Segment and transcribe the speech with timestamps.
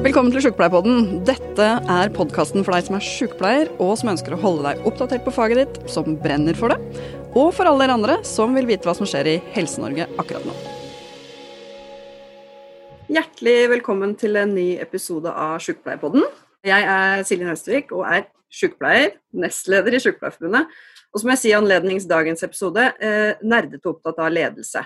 [0.00, 1.18] Velkommen til Sjukepleierpodden.
[1.28, 5.26] Dette er podkasten for deg som er sjukepleier, og som ønsker å holde deg oppdatert
[5.26, 6.78] på faget ditt, som brenner for det,
[7.36, 10.54] og for alle dere andre som vil vite hva som skjer i Helse-Norge akkurat nå.
[13.12, 16.24] Hjertelig velkommen til en ny episode av Sjukepleierpodden.
[16.64, 20.80] Jeg er Silje Nøstvik og er sjukepleier, nestleder i Sykepleierforbundet.
[21.12, 24.80] Og som jeg sier i anlednings dagens episode, eh, nerdete opptatt av ledelse.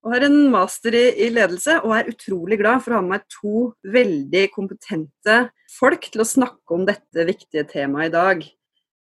[0.00, 3.18] Og har en master i, i, ledelse og er utrolig glad for å ha med
[3.18, 5.42] meg to veldig kompetente
[5.74, 8.46] folk til å snakke om dette viktige temaet i dag.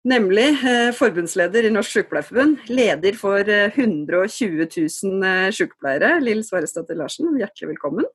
[0.09, 6.99] Nemlig eh, forbundsleder i Norsk Sykepleierforbund, leder for eh, 120 000 eh, sykepleiere, Lill Svaresdatter
[6.99, 7.31] Larsen.
[7.39, 8.07] Hjertelig velkommen.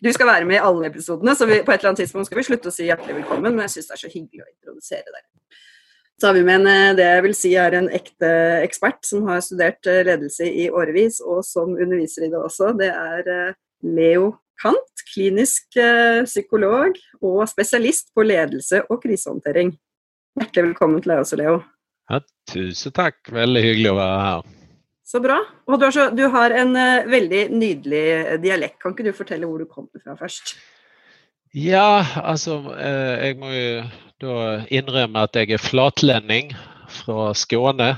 [0.00, 2.40] Du skal være med i alle episodene, så vi, på et eller annet tidspunkt skal
[2.40, 5.16] vi slutte å si hjertelig velkommen, men jeg syns det er så hyggelig å introdusere
[5.16, 5.26] deg.
[6.20, 8.28] Så har vi med en, eh, det jeg vil si er en ekte
[8.60, 12.74] ekspert som har studert eh, ledelse i årevis, og som underviser i det også.
[12.76, 13.54] Det er eh,
[13.88, 15.78] Leo Kant, klinisk
[16.28, 19.70] psykolog og spesialist på ledelse og krisehåndtering.
[20.36, 21.54] Hjertelig velkommen til deg også, Leo.
[22.12, 22.20] Ja,
[22.52, 23.16] tusen takk.
[23.32, 24.52] Veldig hyggelig å være her.
[25.08, 25.38] Så bra.
[25.64, 26.76] Og du har, så, du har en
[27.08, 28.04] veldig nydelig
[28.44, 28.76] dialekt.
[28.84, 30.52] Kan ikke du fortelle hvor du kommer fra først?
[31.56, 33.88] Ja, altså Jeg må jo
[34.20, 36.52] da innrømme at jeg er flatlending
[36.90, 37.94] fra Skåne.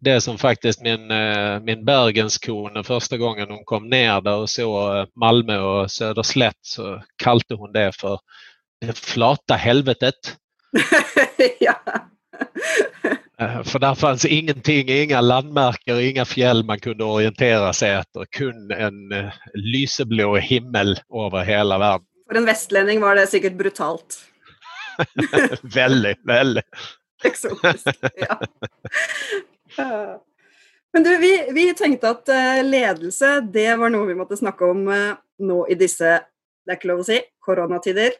[0.00, 4.68] Det som faktisk min, eh, min bergenskone første gangen hun kom ned der og så
[4.92, 8.22] eh, Malmö og Söderslett, så kalte hun det for
[8.80, 10.36] det flate helvetet.
[11.66, 11.76] ja.
[13.40, 18.24] Eh, for der fantes ingenting, ingen landmerker, ingen fjell man kunne orientere seg etter.
[18.32, 19.12] Kun en
[19.52, 22.08] lyseblå himmel over hele verden.
[22.30, 24.29] For en vestlending var det sikkert brutalt.
[25.74, 26.64] Väldigt, väldigt.
[27.24, 27.86] Eksotisk.
[29.76, 30.24] Ja.
[30.92, 34.88] Men du, vi, vi, tänkte att eh, ledelse, det var något vi måste snacka om
[34.88, 36.20] eh, nu i dessa
[36.66, 38.10] det är inte lov att säga, coronatider.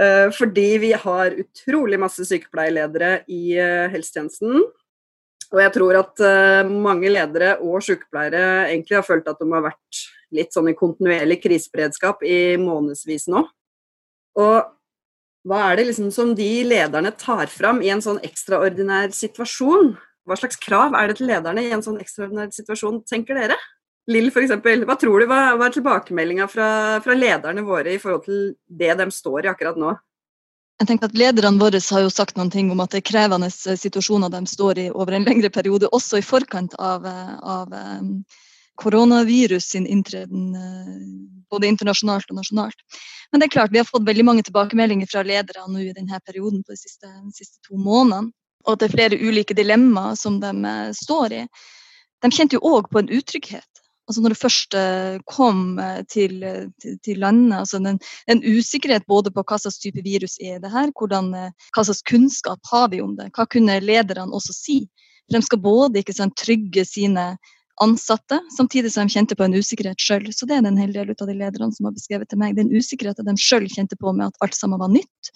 [0.00, 3.54] Eh, fordi vi har utrolig masse sykepleierledere i
[3.90, 4.64] helsetjenesten.
[5.50, 6.18] Och jag tror att
[6.70, 9.88] många ledare och sykepleiere egentlig har følt att de har varit
[10.30, 13.44] lite sånn i kontinuerlig kriseberedskap i månedsvis nu.
[14.34, 14.73] Och
[15.44, 19.92] hva er det liksom som de lederne tar fram i en sånn ekstraordinær situasjon?
[20.24, 23.58] Hva slags krav er det til lederne i en sånn ekstraordinær situasjon, tenker dere?
[24.08, 24.54] Lill f.eks.,
[24.84, 26.68] hva tror du, var, hva från tilbakemeldinga fra,
[27.04, 29.94] fra, lederne våre i forhold til det de står i akkurat nå?
[30.80, 33.46] Jeg tenker at Lederne våre har jo sagt noen ting om at det er krevende
[33.46, 37.70] eh, situasjoner de står i over en lengre periode, også i forkant av, eh, av
[37.70, 38.10] um,
[38.80, 40.56] koronavirus sin inntreden
[41.54, 43.00] både internasjonalt og nasjonalt.
[43.32, 46.20] Men det er klart, vi har fått veldig mange tilbakemeldinger fra ledere nå i denne
[46.26, 48.34] perioden på de siste, de siste to månedene.
[48.64, 51.46] Og at det er flere ulike dilemmaer som de eh, står i.
[52.24, 53.68] De kjente jo òg på en utrygghet.
[54.04, 54.76] Altså når det først
[55.30, 56.44] kom eh, til,
[56.80, 57.98] til, til landet, altså en,
[58.28, 62.04] en, usikkerhet både på hva slags type virus er det her, hvordan, hva eh, slags
[62.08, 64.78] kunnskap har vi om det, hva kunne lederne også si?
[65.24, 67.30] For de skal både ikke sant, trygge sine
[67.82, 70.28] ansatte, samtidig som de kjente på en usikkerhet sjøl.
[70.32, 72.56] Så det er en hel del av de lederne som har beskrevet til meg.
[72.58, 75.32] Den usikkerheten de sjøl kjente på med at alt sammen var nytt,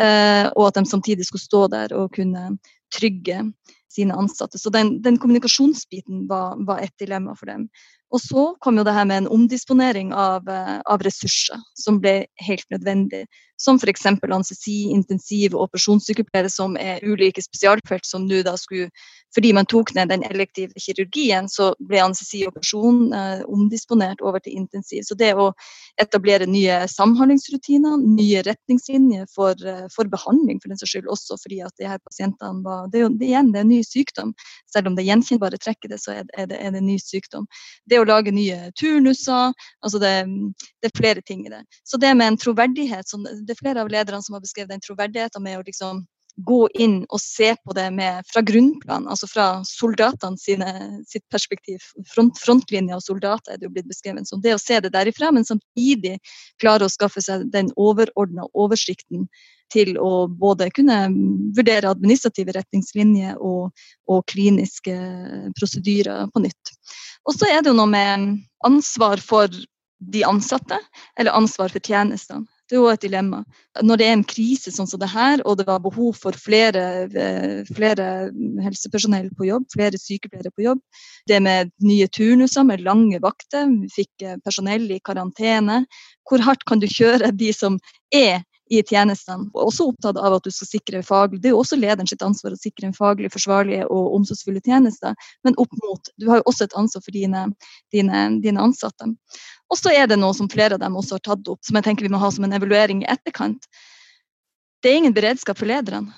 [0.00, 2.54] eh, og at de samtidig skulle stå der og kunne
[2.94, 3.42] trygge
[3.94, 4.58] sine ansatte.
[4.58, 7.68] Så den, den kommunikasjonsbiten var, var, et dilemma for dem.
[8.14, 12.24] Og så kom jo det her med en omdisponering av, eh, av ressurser som ble
[12.46, 13.24] helt nødvendig.
[13.60, 14.06] Som f.eks.
[14.06, 18.90] anestesi, intensiv og operasjonssykepleiere som er ulike spesialfelt som nå da skulle
[19.34, 25.02] fordi man tok ned den elektive kirurgien, så ble anestesioperasjon eh, omdisponert over til intensiv.
[25.06, 25.48] Så det å
[26.00, 31.60] etablere nye samhandlingsrutiner, nye retningslinjer for, eh, for behandling, for den saks skyld, også fordi
[31.66, 34.34] at de her pasientene var det er jo det, igjen, det er ny sykdom.
[34.70, 37.48] Selv om det gjenkjennbare trekket det, så er det, er det, en ny sykdom.
[37.90, 41.64] Det å lage nye turnuser, altså det, mm, det, er flere ting i det.
[41.82, 43.10] Så det med en troverdighet,
[43.44, 46.04] det er flere av lederne som har beskrevet den troverdigheten med å liksom
[46.36, 50.70] gå inn og se på det med, fra grunnplan, altså fra soldatene sine,
[51.06, 51.82] sitt perspektiv.
[52.10, 54.42] Front, frontlinja av soldater er det jo blitt beskrevet som.
[54.42, 56.16] Det å se det derifra, men samtidig
[56.62, 59.28] klare å skaffe seg den overordna oversikten
[59.72, 60.98] til å både kunne
[61.56, 63.70] vurdere administrative retningslinjer og,
[64.10, 64.94] og kliniske
[65.58, 66.74] prosedyrer på nytt.
[67.24, 68.26] Og så er det jo noe med
[68.66, 69.54] ansvar for
[70.04, 70.76] de ansatte,
[71.16, 72.44] eller ansvar for tjenestene.
[72.64, 73.42] Det er jo et dilemma.
[73.84, 76.84] Når det er en krise sånn som det her, og det var behov for flere,
[77.12, 78.06] eh, flere
[78.64, 80.80] helsepersonell på jobb, flere sykepleiere på jobb,
[81.28, 85.82] det med nye turnuser med lange vakter, vi fikk eh, personell i karantene,
[86.24, 87.76] hvor hardt kan du kjøre de som
[88.14, 88.40] er
[88.72, 89.50] i tjenestene.
[89.52, 92.54] Også opptatt av at du skal sikre faglig Det er jo også lederen sitt ansvar
[92.54, 95.14] å sikre en faglig forsvarlige og omsorgsfulle tjenester.
[95.44, 97.44] Men opp mot Du har jo også et ansvar for dine,
[97.92, 99.10] dine, dine ansatte.
[99.72, 101.86] Og så er det noe som flere av dem også har tatt opp, som jeg
[101.86, 103.64] tenker vi må ha som en evaluering i etterkant.
[104.84, 106.12] Det er ingen beredskap for lederne.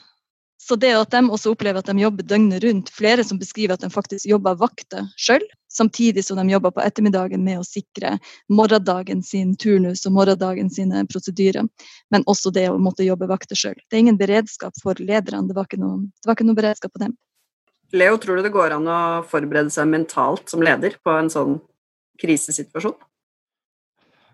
[0.67, 3.85] Så det at de også opplever at de jobber døgnet rundt, flere som beskriver at
[3.85, 8.17] de faktisk jobber vakter sjøl, samtidig som de jobber på ettermiddagen med å sikre
[8.51, 11.69] morgendagen sin turnus og morgendagen sine prosedyrer,
[12.11, 13.77] men også det å måtte jobbe vakter sjøl.
[13.87, 17.05] Det er ingen beredskap for lederne, det var ikke noe, var ikke noe beredskap på
[17.05, 17.15] dem.
[17.95, 19.01] Leo, tror du det går an å
[19.31, 21.61] forberede seg mentalt som leder på en sånn
[22.19, 22.97] krisesituasjon?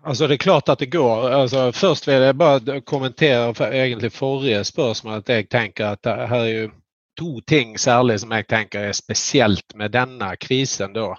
[0.05, 1.29] Alltså Det är klart att det går.
[1.29, 5.13] Alltså först vill jag bara kommentera för, egentlig forrige spørsmål.
[5.13, 6.69] at Jeg tenker at det her er jo
[7.19, 10.93] to ting særlig som jeg tenker er spesielt med denne krisen.
[10.93, 11.15] Da.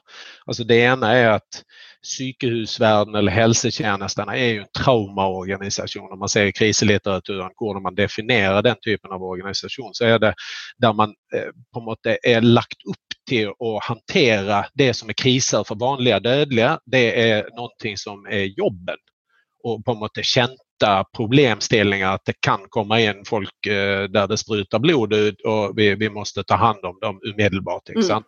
[0.47, 1.63] Altså Det ene er at
[2.05, 6.11] sykehusverden eller helsetjenestene er jo en traumaorganisasjon.
[6.11, 10.35] Når man ser i kriselitteraturen hvordan man definerer den typen av organisasjon, så er det
[10.83, 15.13] der man eh, på en måte er lagt opp till att hantera det som är
[15.13, 18.97] kriser för vanliga dödliga, Det är någonting som är jobben.
[19.65, 20.51] och på något sätt
[20.81, 25.79] kjente problemstillinger att det kan komma in folk eh, där det sprutar blod ut och
[25.79, 27.89] vi, vi måste ta hand om dem umiddelbart.
[27.89, 28.23] Mm.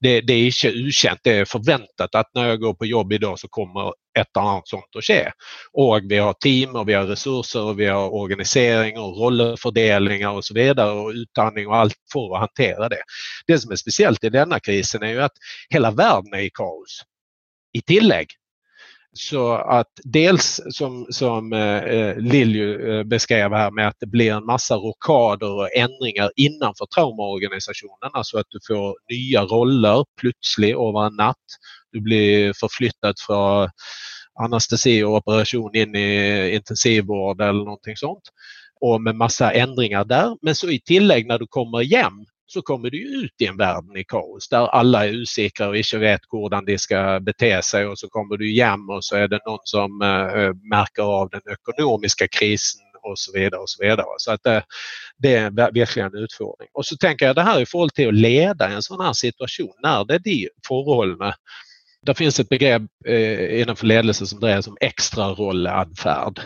[0.00, 3.38] Det, det, är inte ukänt, det är förväntat att när jag går på jobb idag
[3.38, 5.30] så kommer ett annat sånt att ske.
[5.72, 10.44] Och vi har team och vi har resurser och vi har organisering och rollfördelningar och
[10.44, 13.02] så vidare och utandning och allt för att hantera det.
[13.46, 15.32] Det som är speciellt i denna krisen är ju att
[15.68, 17.02] hela världen är i kaos.
[17.72, 18.26] I tillägg
[19.12, 24.32] så att dels som, som eh, eh Lilju eh, beskrev här med att det blir
[24.32, 31.06] en massa rockader och ändringar innanför traumaorganisationen, alltså att du får nya roller plötsligt över
[31.06, 31.36] en natt.
[31.92, 33.68] Du blir förflyttad från
[34.44, 38.22] anestesi och operation in i intensivvård eller någonting sånt.
[38.80, 40.36] Och med massa ändringar där.
[40.42, 43.84] Men så i tillägg när du kommer hem så kommer du ut i en värld
[43.96, 47.98] i kaos där alla är osäkra och inte vet hur de ska bete sig och
[47.98, 51.40] så kommer du hem och så är det någon som eh, eh, märker av den
[51.52, 53.60] ekonomiska krisen och så vidare.
[53.60, 54.06] och Så vidare.
[54.16, 54.62] Så att det,
[55.18, 56.68] det är verkligen en utfordring.
[56.72, 59.74] Och så tänker jag det här är förhållande till att leda en sån här situation
[59.82, 61.34] när det är de förhållandena
[62.06, 66.40] det finns ett begrepp eh, inom ledelse som dreier seg om extra rolladfärd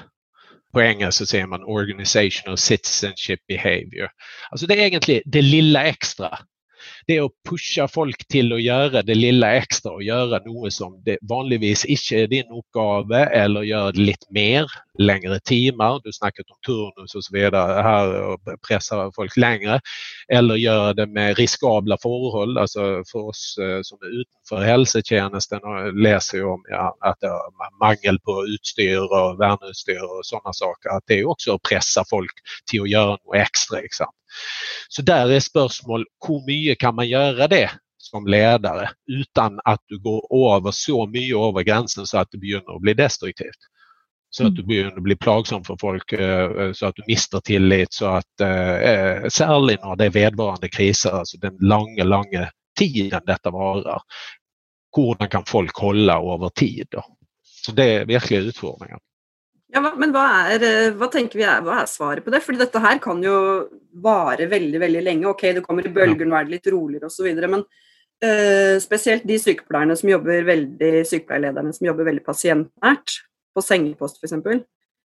[0.75, 4.09] på engelska säger man organizational citizenship behavior.
[4.51, 6.39] Alltså det är egentligen det lilla extra
[7.07, 11.03] det är att pusha folk till att göra det lilla extra och göra något som
[11.05, 14.67] det vanligtvis inte är din uppgave eller göra lite mer,
[14.99, 16.01] längre timmar.
[16.05, 19.81] Du snackat om turnus och så vidare här och pressa folk längre.
[20.29, 25.95] Eller göra det med riskabla förhåll, alltså för oss eh, som är utanför hälsotjänsten och
[25.95, 30.91] läser ju om ja, att det är mangel på utstyr och värmeutstyr och sådana saker.
[30.91, 32.33] Att det är också att pressa folk
[32.71, 33.81] till att göra något extra.
[33.81, 34.07] Liksom.
[34.89, 39.99] Så där är spörsmål, hur mycket kan man göra det som ledare utan att du
[39.99, 43.59] går över så mycket över gränsen så att det börjar bli destruktivt.
[44.37, 44.69] Så att du mm.
[44.69, 49.85] börjar bli plagsom för folk eh, så att du mister tillit så att eh, särskilt
[49.85, 54.03] när det är vedvarande kriser, alltså den långa, långa tiden detta varar.
[54.97, 56.87] Hur kan folk hålla över tid?
[56.91, 57.05] Då?
[57.43, 58.99] Så det är verkliga utmaningar.
[59.73, 62.41] Ja, men hva er, eh, hva tenker vi er, hva er svaret på det?
[62.43, 63.37] Fordi dette her kan jo
[64.03, 65.29] vare veldig veldig lenge.
[65.31, 67.31] Ok, det kommer i bølger, nå er det litt roligere osv.
[67.39, 73.17] Men uh, spesielt de sykepleierne som veldig, sykepleierlederne som jobber veldig pasientnært,
[73.55, 74.35] på sengepost f.eks.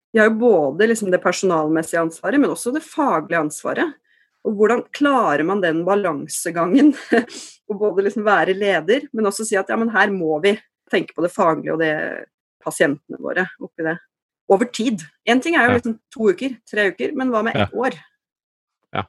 [0.10, 3.94] De har jo både liksom det personalmessige ansvaret, men også det faglige ansvaret.
[4.48, 6.94] Og hvordan klarer man den balansegangen?
[7.70, 10.56] Å både liksom være leder, men også si at ja, men her må vi
[10.90, 11.96] tenke på det faglige og det
[12.64, 14.00] pasientene våre oppi det
[14.50, 15.04] over tid.
[15.30, 17.98] Én ting er jo liksom to uker, tre uker, men hva med ett år?
[18.92, 19.04] Ja.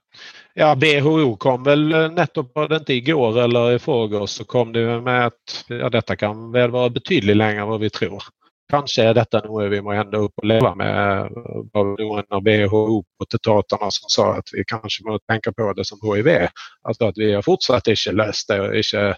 [0.54, 5.00] ja, WHO kom väl nettopp, var det inte igår eller i förrgår, så kom det
[5.00, 8.22] med att ja, detta kan väl vara betydligt längre än vad vi tror.
[8.70, 11.28] Kanske är detta något vi må ända upp och leva med.
[11.72, 16.48] Var en av WHO-potentaterna som sa att vi kanske måste tänka på det som HIV.
[16.82, 18.76] Alltså att vi har fortsatt inte löst det.
[18.76, 19.16] Inte,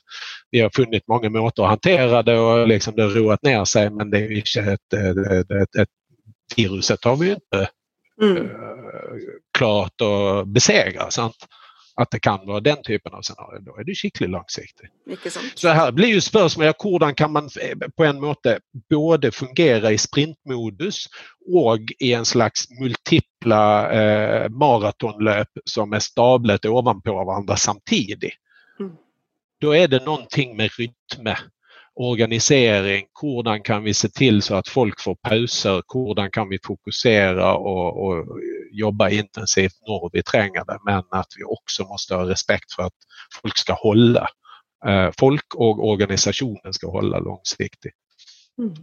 [0.50, 3.90] vi har funnit många måter att hantera det och liksom det har roat ner sig
[3.90, 5.88] men det är inte ett, ett, ett, ett
[6.56, 7.68] viruset har vi inte
[8.22, 8.36] mm.
[8.36, 8.50] uh,
[9.58, 11.10] klart att besegra.
[11.10, 11.36] Sant?
[11.94, 13.60] Att det kan vara den typen av scenario.
[13.60, 14.90] Då är det skickligt långsiktigt.
[15.54, 18.58] Så här blir ju spörsmålet hur kan man eh, på en måte
[18.90, 21.06] både fungera i sprintmodus
[21.54, 28.34] och i en slags multipla eh, maratonlöp som är stablet ovanpå varandra samtidigt.
[28.80, 28.92] Mm.
[29.60, 31.34] Då är det någonting med rytm
[31.94, 37.54] organisering, hur kan vi se till så att folk får pauser, hur kan vi fokusera
[37.54, 38.26] och, och
[38.72, 42.98] jobba intensivt när vi tränger det men att vi också måste ha respekt för att
[43.42, 44.28] folk ska hålla.
[44.86, 47.94] Eh, folk och organisationen ska hålla långsiktigt.
[48.58, 48.74] Mm.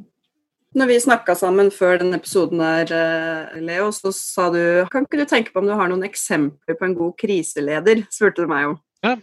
[0.75, 5.17] Når vi snakka sammen før denne episoden her, eh, Leo, så sa du Kan ikke
[5.17, 8.03] du tenke på om du har noen eksempler på en god kriseleder?
[8.13, 8.77] spurte du meg om.
[9.01, 9.17] Ja.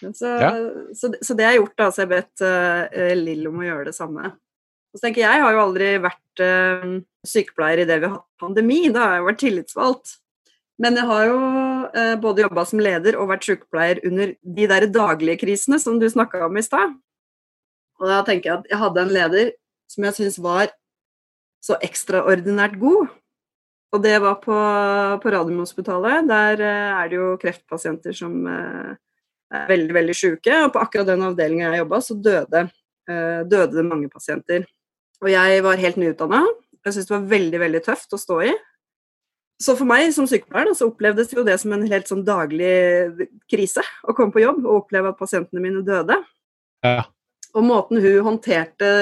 [0.00, 0.50] Så, Ja.
[0.96, 1.90] så, så det har jeg gjort, da.
[1.92, 4.32] Så jeg bedt uh, Lill om å gjøre det samme.
[4.90, 8.42] Og så tenker jeg, har jo aldri vært eh, sykepleier i det vi har hatt
[8.42, 10.16] pandemi, da har jeg vært tillitsvalgt.
[10.80, 11.38] Men jeg har jo
[12.00, 16.08] eh, både jobba som leder og vært sykepleier under de der daglige krisene som du
[16.10, 16.96] snakka om i stad.
[18.00, 19.52] Og da tenker jeg at jeg hadde en leder
[19.90, 20.72] som jeg syns var
[21.60, 23.10] så ekstraordinært god.
[23.90, 24.56] Og det var på,
[25.22, 26.28] på Radiumhospitalet.
[26.30, 28.92] Der eh, er det jo kreftpasienter som eh,
[29.50, 30.60] er veldig, veldig sjuke.
[30.64, 32.66] Og på akkurat den avdelinga jeg jobba, så døde,
[33.10, 34.64] eh, døde det mange pasienter.
[35.20, 36.42] Og jeg var helt nyutdanna.
[36.80, 38.52] Jeg syntes det var veldig, veldig tøft å stå i.
[39.60, 43.28] Så for meg som sykepleier da, så opplevdes jo det som en helt sånn daglig
[43.50, 46.16] krise å komme på jobb og oppleve at pasientene mine døde.
[46.86, 47.04] Ja.
[47.52, 48.92] Og måten hun håndterte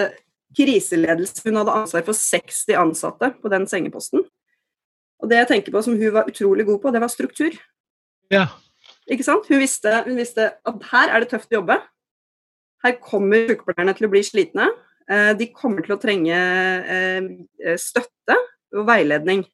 [0.59, 4.25] kriseledelse Hun hadde ansvar for 60 ansatte på den sengeposten.
[5.23, 7.55] Og det jeg tenker på som hun var utrolig god på, det var struktur.
[8.33, 8.47] Ja.
[9.07, 9.47] Ikke sant?
[9.47, 11.79] Hun visste, hun visste at her er det tøft å jobbe.
[12.83, 14.69] Her kommer sykepleierne til å bli slitne.
[15.11, 18.37] Eh, De kommer til å trenge eh, støtte
[18.77, 19.45] og veiledning.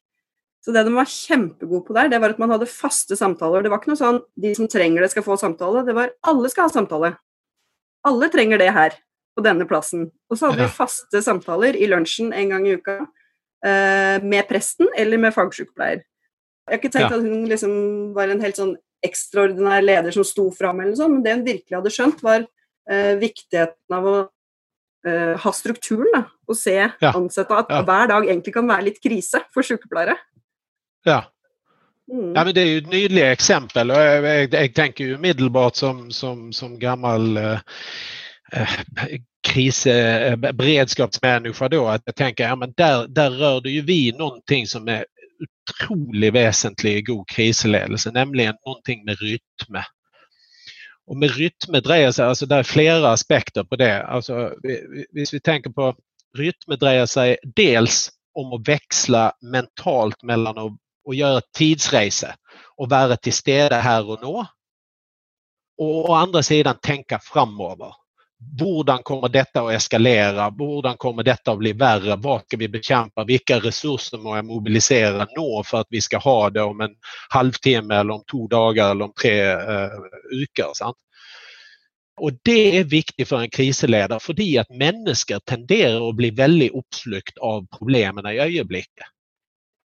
[0.65, 3.61] Så det de var kjempegode på der, det var at man hadde faste samtaler.
[3.63, 5.83] Det var ikke noe sånn de som trenger det, skal få samtale.
[5.85, 7.11] Det var alle skal ha samtale.
[8.05, 8.95] Alle trenger det her,
[9.35, 10.07] på denne plassen.
[10.31, 12.97] Og så hadde vi faste samtaler i lunsjen en gang i uka
[13.65, 16.01] eh, med presten eller med fagsykepleier.
[16.65, 17.17] Jeg har ikke tenkt Ja.
[17.19, 21.13] at hun liksom var en helt sånn ekstraordinær leder som sto fram, eller noe sånt,
[21.13, 22.47] men det hun virkelig hadde skjønt, var
[22.89, 24.15] eh, viktigheten av å
[25.05, 26.11] eh, ha strukturen.
[26.13, 27.11] Da, og se Ja.
[27.15, 27.81] ansatte at Ja.
[27.83, 30.15] hver dag egentlig kan være litt krise for sykepleiere.
[31.05, 31.23] ja.
[32.11, 32.33] Mm.
[32.35, 35.75] Ja, men det är ju ett nydligt exempel och jag, jag, jag tänker ju umiddelbart
[35.75, 37.59] som, som, som gammal eh,
[38.51, 38.79] eh,
[39.87, 44.67] eh, beredskapsmänniska då att jag tänker ja, men där, där rör det ju vi någonting
[44.67, 45.05] som är
[45.83, 49.75] otroligt väsentlig i god krisledelse, nämligen någonting med rytm.
[51.07, 51.81] Och med rytm
[52.11, 54.03] sig, alltså det är flera aspekter på det.
[54.03, 54.53] Alltså,
[55.11, 55.95] hvis vi tänker på
[56.37, 60.71] rytm sig dels om att växla mentalt mellan att
[61.05, 62.35] och göra tidsresa
[62.77, 64.45] och vara till til stede Och og nå.
[65.77, 67.93] Å andra sidan tänka framöver.
[68.59, 70.49] Hvordan kommer detta att eskalera?
[70.49, 72.15] Hvordan kommer detta att bli värre?
[72.15, 73.23] Vad ska vi bekämpa?
[73.23, 76.95] Vilka resurser må jag mobilisera nå för att vi ska ha det om en
[77.29, 79.89] halvtimme, eller om två dagar eller om tre eh,
[80.31, 80.73] uker?
[80.73, 80.97] Sant?
[82.21, 87.37] Og Det är viktigt för en kriseledare för att människor tenderar att bli väldigt uppslukt
[87.37, 89.05] av problemen i ögonblicket.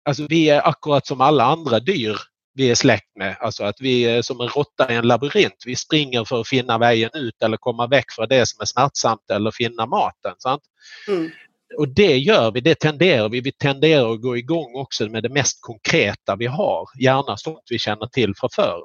[0.06, 2.18] Alltså vi är akkurat som alla andra dyr
[2.56, 3.36] vi er slekt med.
[3.42, 5.66] Altså at vi er som en rotte i en labyrint.
[5.66, 9.32] Vi springer for å finne veien ut eller komme vekk fra det som er smertsomt
[9.32, 10.38] eller finne maten.
[10.40, 10.64] Sant?
[11.08, 11.30] Mm.
[11.78, 13.42] Och det gör vi, det tenderar vi.
[13.42, 16.88] Vi tenderar att gå igång också med det mest konkreta vi har.
[17.02, 18.82] Gärna sånt vi känner till från förr.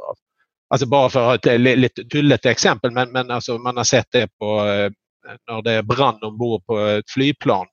[0.71, 3.85] Alltså bara för att ha ett li- lite tulligt exempel, men, men alltså man har
[3.85, 4.91] sett det på eh,
[5.51, 7.67] när det brann ombord på ett flygplan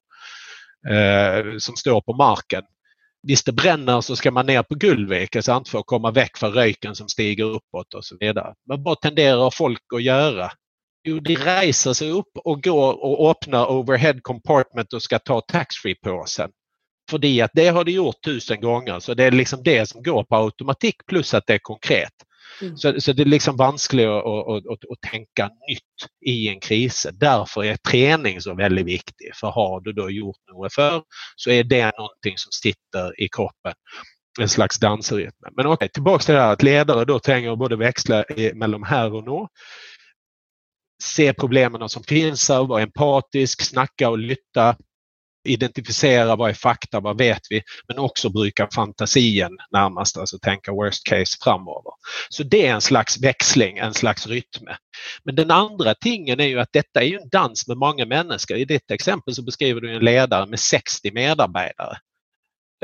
[0.90, 2.64] eh, som står på marken.
[3.28, 5.70] Visst det bränner så ska man ner på Gullvik alltså sant?
[5.70, 8.54] för att komma väck från röken som stiger uppåt och så vidare.
[8.70, 10.52] Men vad tenderar folk att göra?
[11.04, 16.50] Jo, de reser sig upp och går och öppnar overhead compartment och ska ta taxfree-påsen.
[17.10, 20.24] För att det har de gjort tusen gånger så det är liksom det som går
[20.24, 22.14] på automatik plus att det är konkret.
[22.62, 22.78] Mm.
[22.78, 27.08] Så, så det är liksom vanskligt att, att, att, att tänka nytt i en kris.
[27.14, 29.32] Därför är träning så väldigt viktig.
[29.36, 31.04] För har du då gjort något för
[31.36, 33.74] så är det någonting som sitter i kroppen.
[34.40, 35.32] En slags dansrytm.
[35.56, 39.14] Men okej, tillbaks till det här att ledare då tränger både växla i- mellan här
[39.14, 39.50] och nå
[41.04, 44.76] se problemen som finns här, vara empatisk, snacka och lytta,
[45.48, 51.08] identifiera vad är fakta, vad vet vi, men också bruka fantasien närmast, alltså tänka worst
[51.08, 51.92] case framöver.
[52.30, 54.68] Så det är en slags växling, en slags rytm.
[55.24, 58.58] Men den andra tingen är ju att detta är ju en dans med många människor.
[58.58, 61.98] I ditt exempel så beskriver du en ledare med 60 medarbetare.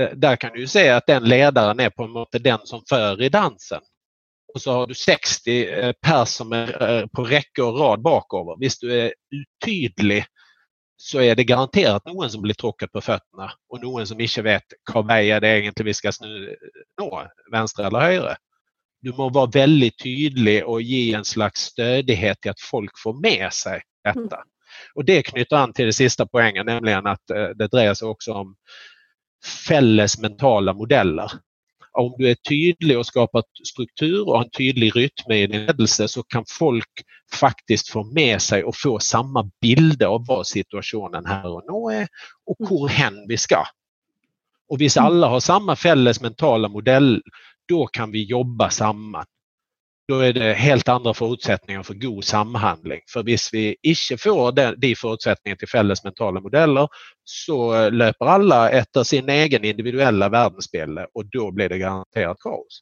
[0.01, 2.81] Eh, där kan du ju säga att den ledaren är på något sätt den som
[2.89, 3.81] för i dansen
[4.53, 8.55] och så har du 60 eh, personer eh, på räcke och rad bakover.
[8.59, 9.13] Visst du är
[9.65, 10.25] tydlig
[10.97, 14.63] så är det garanterat någon som blir tråkad på fötterna och någon som inte vet
[14.93, 16.55] vad väg är det egentligen vi ska snu-
[17.01, 18.35] nå, vänster eller höger.
[19.01, 23.53] Du må vara väldigt tydlig och ge en slags stödighet till att folk får med
[23.53, 24.37] sig detta.
[24.95, 28.33] Och det knyter an till det sista poängen, nämligen att eh, det drejer sig också
[28.33, 28.55] om
[29.67, 31.31] fälles mentala modeller.
[31.93, 36.23] Om du är tydlig och skapar struktur och en tydlig rytm i din ledelse så
[36.23, 36.89] kan folk
[37.33, 42.07] faktiskt få med sig och få samma bilder av vad situationen här och nu är
[42.45, 43.63] och hur hen vi ska.
[44.69, 47.21] Och hvis alla har samma fälles mentala modell,
[47.67, 49.25] då kan vi jobba samman
[50.13, 52.99] då är det helt andra förutsättningar för god samhandling.
[53.13, 56.87] För om vi inte får de förutsättningarna till fälles mentala modeller
[57.23, 62.81] så löper alla efter sin egen individuella världsbild och då blir det garanterat kaos.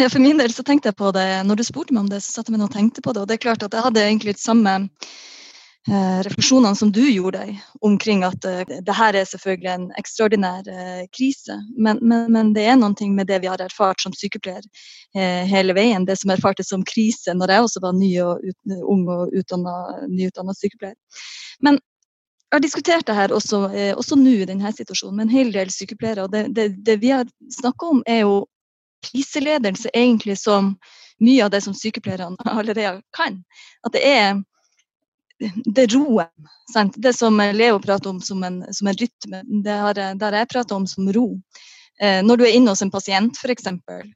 [0.00, 2.20] Ja, för min del så tänkte jag på det, när du spurte mig om det
[2.20, 4.00] så satt jag mig och tänkte på det och det är klart att jag hade
[4.00, 4.88] egentligen samma
[5.90, 11.06] Eh, reflektionerna som du gjorde omkring att eh, det här är såklart en extraordinär eh,
[11.16, 11.46] kris.
[11.78, 14.62] Men, men, men, det är någonting med det vi har erfart som sykepleier
[15.44, 16.04] hela vägen.
[16.04, 18.56] Det som erfartes som krisen när jag också var ny och ut,
[18.90, 20.56] ung och utdannet, nyutdannet.
[21.60, 21.80] Men
[22.50, 25.52] jag har diskuterat det här också, också nu i den här situationen med en hel
[25.52, 26.22] del sykepleiere.
[26.22, 28.44] Och det, det, det vi har snackat om är ju
[29.12, 30.76] kriseledelse egentligen som
[31.18, 33.44] mycket av det som sykepleierne allerede kan.
[33.82, 34.42] Att det är
[35.64, 36.30] det roen.
[36.72, 36.94] Sant?
[36.96, 40.52] Det som Leo prater om som en, som en rytme, det har, det har jeg
[40.54, 41.28] pratet om som ro.
[42.00, 43.64] Eh, når du er inne hos en pasient f.eks.,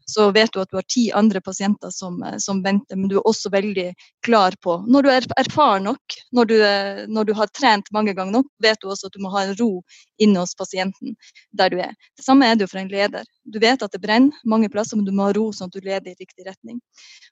[0.07, 3.17] så vet du at du har ti andre pasienter som, eh, som, venter, men du
[3.19, 3.88] er også veldig
[4.23, 8.14] klar på Når du er erfaren nok, når du, eh, når du, har trent mange
[8.14, 9.83] ganger nok, vet du også at du må ha en ro
[10.23, 11.17] inne hos pasienten
[11.59, 11.97] der du er.
[12.17, 13.26] Det samme er det jo for en leder.
[13.44, 15.82] Du vet at det brenner mange plasser, men du må ha ro sånn at du
[15.82, 16.78] leder i riktig retning.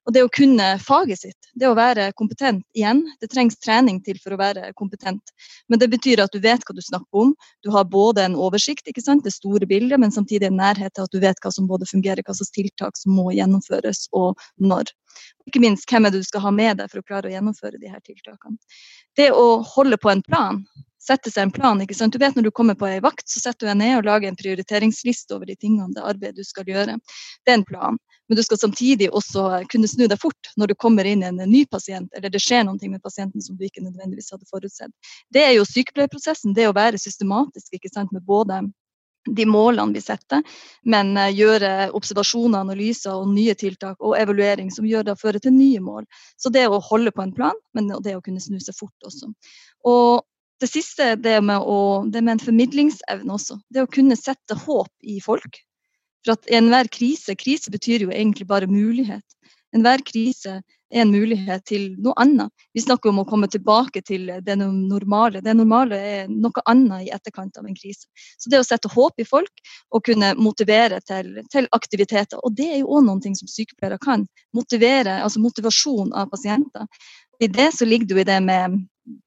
[0.08, 4.18] Og det å kunne faget sitt, det å være kompetent igjen, det trengs trening til
[4.22, 5.34] for å være kompetent.
[5.70, 7.34] Men det betyr at du vet hva du snakker om.
[7.62, 11.06] Du har både en oversikt, ikke sant, det store bildet, men samtidig en nærhet til
[11.06, 14.90] at du vet hva som både fungerer, hva slags tiltak som må gjennomføres, og når.
[15.46, 17.78] Ikke minst hvem er det du skal ha med deg for å klare å gjennomføre
[17.78, 18.58] de her tiltakene.
[19.18, 20.64] Det å holde på en plan,
[21.00, 21.80] setter seg en plan.
[21.80, 22.12] ikke sant?
[22.12, 24.28] Du vet Når du kommer på ei vakt, så setter du deg ned og lager
[24.28, 26.98] en prioriteringsliste over de tingene, det arbeidet du skal gjøre.
[27.44, 27.98] Det er en plan.
[28.28, 31.64] Men du skal samtidig også kunne snu deg fort når du kommer inn en ny
[31.66, 34.92] pasient, eller det skjer noe med pasienten som du ikke nødvendigvis hadde forutsett.
[35.34, 38.62] Det er jo sykepleierprosessen, det å være systematisk ikke sant, med både
[39.28, 40.42] de målene vi setter,
[40.88, 45.42] men eh, gjøre observasjoner, analyser og nye tiltak og evaluering som gjør det å føre
[45.42, 46.06] til nye mål.
[46.40, 49.28] Så det å holde på en plan, men det å kunne snu seg fort også.
[49.90, 50.22] Og
[50.60, 53.60] det siste det med, å, det med en formidlingsevne også.
[53.72, 55.62] Det å kunne sette håp i folk.
[56.24, 59.24] For at enhver krise Krise betyr jo egentlig bare mulighet.
[59.72, 60.58] Enhver krise
[60.90, 62.50] er en mulighet til noe annet.
[62.74, 65.40] Vi snakker om å komme tilbake til det normale.
[65.44, 68.08] Det normale er noe annet i etterkant av en krise.
[68.36, 69.62] Så det å sette håp i folk
[69.94, 74.26] og kunne motivere til, til aktiviteter, og det er jo òg noe som sykepleiere kan.
[74.56, 76.90] Motivere, altså motivasjon av pasienter.
[77.40, 78.82] I det så ligger det jo i det med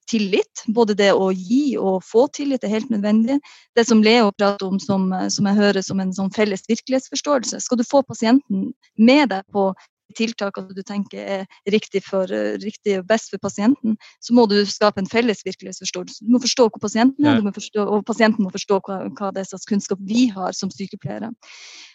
[0.10, 0.64] tillit.
[0.68, 3.40] Både det å gi og få tillit er helt nødvendig.
[3.76, 7.62] Det som Leo prater om, som, som jeg hører som en sånn felles virkelighetsforståelse.
[7.64, 9.72] Skal du få pasienten med deg på
[10.18, 12.30] tiltakene du tenker er riktig, for,
[12.62, 16.26] riktig og best for pasienten, så må du skape en felles virkelighetsforståelse.
[16.26, 19.50] Du må forstå hvor pasienten er, forstå, og pasienten må forstå hva, hva det er
[19.50, 21.32] slags kunnskap vi har som sykepleiere.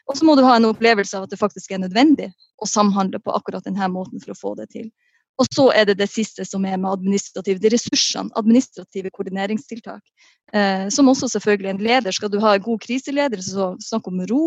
[0.09, 3.21] Og så må du ha en opplevelse av at det faktisk er nødvendig å samhandle
[3.23, 4.89] på akkurat denne måten for å få det til.
[5.39, 10.03] Og så er det det siste som er med administrative de ressursene, administrative koordineringstiltak.
[10.53, 12.15] Eh, som også selvfølgelig en leder.
[12.15, 14.41] Skal du ha en god kriseleder, så snakk om ro.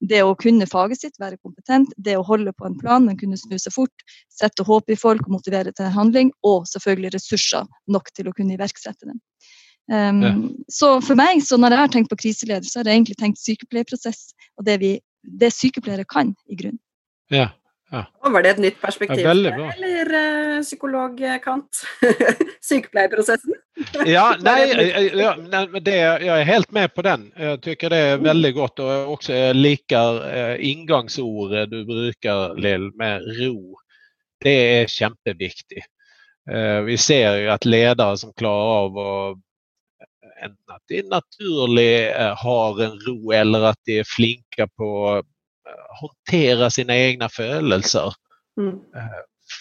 [0.00, 1.92] Det å kunne faget sitt, være kompetent.
[1.96, 4.06] Det å holde på en plan, men kunne snu seg fort.
[4.32, 6.32] Sette håp i folk og motivere til handling.
[6.46, 9.20] Og selvfølgelig ressurser nok til å kunne iverksette dem.
[9.88, 10.32] Um, ja.
[10.72, 13.40] Så for meg, så når jeg har tenkt på kriseleder, så har jeg egentlig tenkt
[13.44, 14.30] sykepleierprosess.
[14.60, 14.96] Og det, vi,
[15.40, 16.80] det sykepleiere kan, i grunnen.
[17.32, 17.50] Ja,
[17.90, 18.04] ja.
[18.20, 21.82] Var det et nytt perspektiv ja, eller uh, psykologkant?
[22.68, 23.54] Sykepleierprosessen?
[24.06, 27.32] ja, nej, ja, nej, det, jag är helt med på den.
[27.36, 28.24] Jag tycker det är mm.
[28.24, 33.76] väldigt gott och också likar eh, ingångsordet du brukar Lill med ro.
[34.40, 35.86] Det är jätteviktigt.
[36.50, 39.38] Eh, vi ser ju att ledare som klarar av att
[40.66, 45.22] att det är naturligt har en ro eller att det är flinka på
[46.00, 48.12] hantera sina egna födelser
[48.60, 48.74] mm.
[48.74, 49.20] Eh,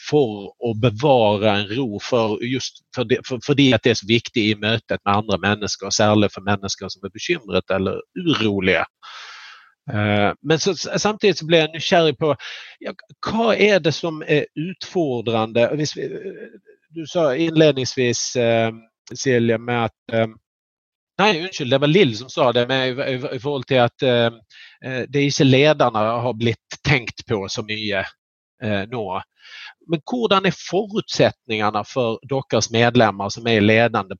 [0.09, 3.93] för att bevara en ro för just för det, för, för det att det är
[3.93, 8.85] så viktigt i mötet med andra människor, särskilt för människor som är bekymrade eller oroliga.
[9.91, 12.35] Eh, men så, samtidigt så blir jag nykär på
[12.79, 12.93] ja,
[13.31, 15.85] vad är det som är utfordrande?
[16.89, 18.37] Du sa inledningsvis
[19.15, 19.93] Silja med att
[21.17, 21.65] Nej, ursäkta.
[21.65, 24.25] det var Lill som sa det med, i, i, till att eh,
[24.85, 28.05] eh det är ikke ledarna har blivit tänkt på så mycket.
[28.63, 29.21] eh, nå.
[29.87, 34.15] Men hurdan är förutsättningarna för Dockas medlemmar som är i ledande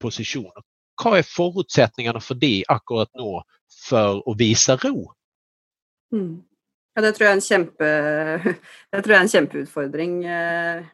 [0.00, 0.62] positioner?
[1.04, 3.42] Vad är förutsättningarna för det akkurat nu
[3.88, 5.12] för att visa ro?
[6.12, 6.42] Mm.
[6.94, 7.84] Ja, det tror jag är en, kämpe,
[8.90, 10.24] det tror jag är en kämpeutfordring.
[10.24, 10.84] eh,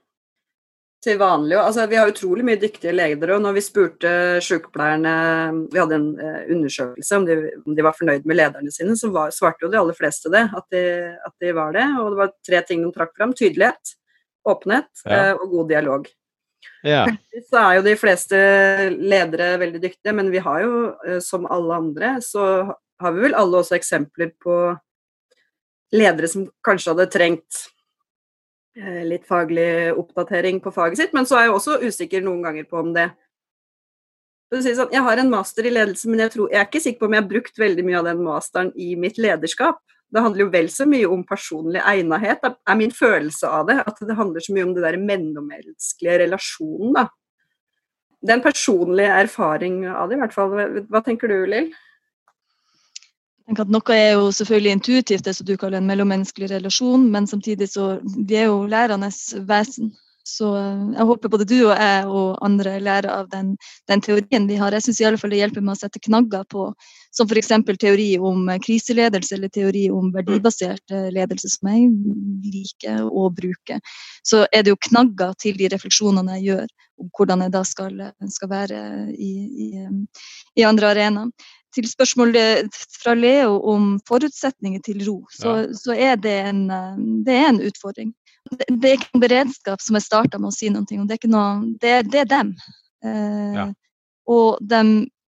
[1.03, 1.57] til vanlig.
[1.59, 4.13] Altså, vi har utrolig mye dyktige ledere, og når vi spurte
[4.45, 5.15] sykepleierne
[5.73, 9.11] Vi hadde en eh, undersøkelse om de, om de, var fornøyd med lederne sine, så
[9.15, 10.85] var, svarte jo de aller fleste det, at de,
[11.27, 11.89] at de, var det.
[11.99, 13.35] Og det var tre ting de trakk fram.
[13.39, 13.97] Tydelighet,
[14.49, 15.19] åpenhet ja.
[15.19, 16.09] eh, og god dialog.
[16.87, 17.03] Ja.
[17.51, 18.39] Så er jo de fleste
[18.95, 20.73] ledere veldig dyktige, men vi har jo,
[21.07, 22.47] eh, som alle andre, så
[23.03, 24.57] har vi vel alle også eksempler på
[25.93, 27.67] ledere som kanskje hadde trengt
[28.73, 32.65] Eh, litt faglig oppdatering på faget sitt, men så er jeg også usikker noen ganger
[32.65, 33.11] på om det
[34.53, 37.07] sånn, Jeg har en master i ledelse, men jeg, tror, jeg er ikke sikker på
[37.09, 39.81] om jeg har brukt veldig mye av den masteren i mitt lederskap.
[40.13, 43.79] Det handler jo vel så mye om personlig egnethet, er min følelse av det.
[43.81, 47.07] At det handler så mye om det der mellommenneskelige relasjonen, da.
[48.23, 50.53] Det er en personlig erfaring av det, i hvert fall.
[50.89, 51.73] Hva tenker du, Lill?
[53.51, 57.97] Noe er jo selvfølgelig intuitivt, det som du kaller en mellommenneskelig relasjon, men samtidig så
[58.17, 59.93] vi er jo lærendes vesen.
[60.25, 63.57] Så eh, jeg håper både du og jeg og andre lærer av den,
[63.91, 64.75] den teorien vi har.
[64.75, 66.69] Jeg syns det hjelper med å sette knagger på,
[67.11, 67.51] som f.eks.
[67.83, 71.91] teori om kriseledelse eller teori om verdibasert eh, ledelse, som jeg
[72.55, 73.81] liker å bruke.
[74.23, 76.71] Så er det jo knagger til de refleksjonene jeg gjør
[77.03, 77.99] om hvordan jeg da skal,
[78.31, 78.85] skal være
[79.17, 79.33] i,
[79.67, 79.69] i,
[80.61, 85.69] i andre arenaer til spørsmålet fra Leo om forutsetninger til ro, så, ja.
[85.77, 86.67] så er det en,
[87.27, 88.13] det er en utfordring
[88.51, 91.09] det, er ikke en beredskap som er starta med å si noe om.
[91.09, 92.55] Det er, noe, det, det er dem.
[93.05, 93.67] Eh, ja.
[94.31, 94.83] Og de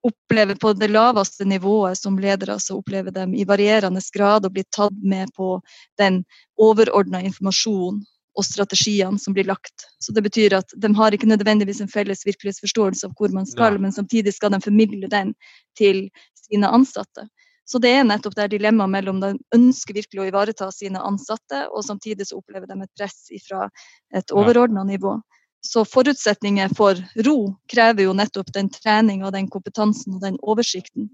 [0.04, 4.64] opplever på det laveste nivået som ledere, så opplever de i varierende grad å bli
[4.76, 5.56] tatt med på
[6.00, 6.22] den
[6.60, 8.02] overordna informasjonen
[8.34, 9.86] og strategiene som blir lagt.
[10.02, 13.78] Så det betyr at De har ikke nødvendigvis en felles virkelighetsforståelse av hvor man skal,
[13.78, 13.82] ja.
[13.86, 15.34] men samtidig skal de formidle den
[15.78, 16.08] til
[16.46, 17.28] sine ansatte.
[17.64, 21.86] Så det er nettopp det dilemmaet mellom de ønsker virkelig å ivareta sine ansatte, og
[21.86, 23.68] samtidig så opplever de et press fra
[24.14, 25.16] et overordna nivå.
[25.64, 27.38] Så forutsetninger for ro
[27.72, 31.08] krever jo nettopp den treninga, den kompetansen og den oversikten.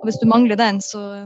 [0.00, 1.22] Og hvis du mangler den, så,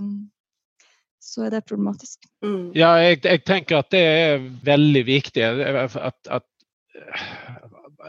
[1.27, 2.29] så er det problematisk.
[2.45, 2.71] Mm.
[2.79, 5.43] Ja, jeg, jeg, tenker at det er veldig viktig.
[5.43, 6.47] At, at,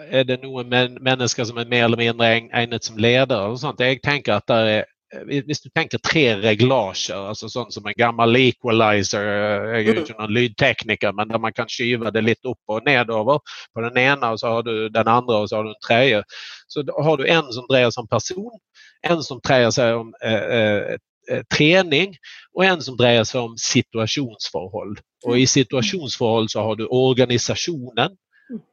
[0.08, 3.50] er det noen men, mennesker som er mer eller mindre egnet som leder?
[3.50, 3.82] og sånt?
[3.82, 7.96] Jeg tenker at det er Eh, hvis du tenker tre reglasjer, altså sånn som en
[7.96, 10.02] gammel equalizer Jeg er jo mm.
[10.02, 13.40] ikke noen lydtekniker, men der man kan skyve det litt opp og nedover.
[13.72, 16.24] På den ene, og så har du den andre, og så har du den tredje.
[16.68, 18.60] Så har du en som dreier seg om person,
[19.08, 20.98] en som dreier seg om eh,
[21.32, 22.16] eh, trening,
[22.56, 24.98] og en som dreier seg om situasjonsforhold.
[25.28, 28.18] Og i situasjonsforhold så har du organisasjonen,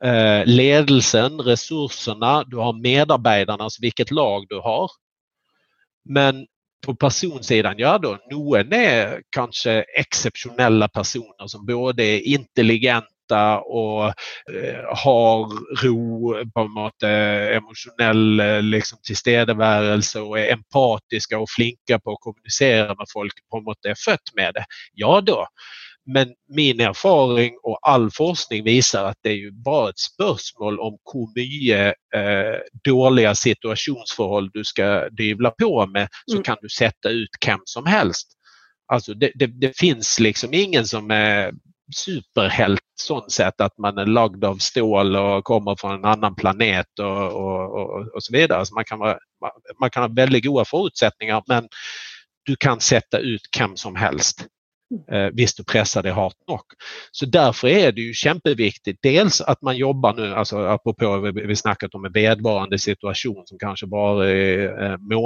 [0.05, 4.93] eh, ledelsen, ressursene, du har medarbeiderne, altså hvilket lag du har.
[6.05, 6.47] Men
[6.85, 12.27] på personsiden, ja da, noen er kanskje eksepsjonelle personer som både er
[13.25, 14.13] intelligente og
[14.51, 17.09] uh, har ro, på en måte
[17.57, 23.65] emosjonell liksom, tilstedeværelse og er empatiske og flinke på å kommunisere med folk, på en
[23.65, 24.65] måte er født med det.
[24.95, 25.47] Ja da.
[26.07, 30.99] Men min erfaring og all forskning viser at det er jo bare et spørsmål om
[31.09, 36.45] hvor mye eh, dårlige situasjonsforhold du skal dyvle på med, så mm.
[36.45, 38.37] kan du sette ut hvem som helst.
[38.93, 41.55] Altså, det, det, det fins liksom ingen som er
[41.93, 46.99] superhelt sånt sätt att man är lagd av stål och kommer från en annan planet
[46.99, 48.67] och, och, och, och så vidare.
[48.67, 49.19] Så man, kan vara,
[49.81, 51.69] man kan ha väldigt goda förutsättningar men
[52.45, 54.47] du kan sätta ut vem som helst
[55.11, 56.61] eh, visst du pressar det hårt nog.
[57.11, 61.95] Så därför är det ju kämpeviktigt dels att man jobbar nu, alltså apropå vi snackat
[61.95, 65.19] om en vedvarande situation som kanske bara är eh,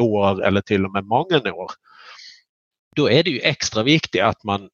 [0.00, 1.70] år eller till och med många år.
[2.96, 4.68] Då är det ju extra viktigt att man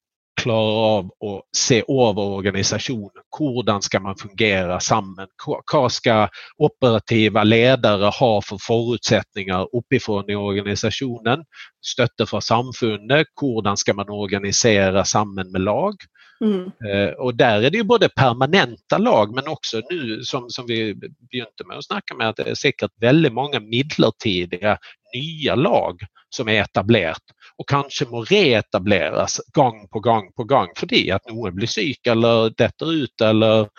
[0.45, 3.23] klarer av å se over organisasjonen.
[3.33, 5.29] Hvordan skal man fungere sammen?
[5.41, 6.27] Hva skal
[6.61, 11.45] operative ledere ha for forutsetninger oppifra i organisasjonen?
[11.81, 13.33] Støtte fra samfunnet.
[13.41, 15.97] Hvordan skal man organisere sammen med lag?
[16.43, 16.71] Mm.
[16.83, 20.93] Uh, og Der er det jo både permanente lag, men også nu, som, som, vi
[20.93, 24.77] begynte med å snakke med, at det er sikkert veldig mange midlertidige
[25.15, 31.07] nye lag som er etablert og kanskje må reetableres gang på gang på gang fordi
[31.15, 33.69] at noen blir syk eller detter ut eller,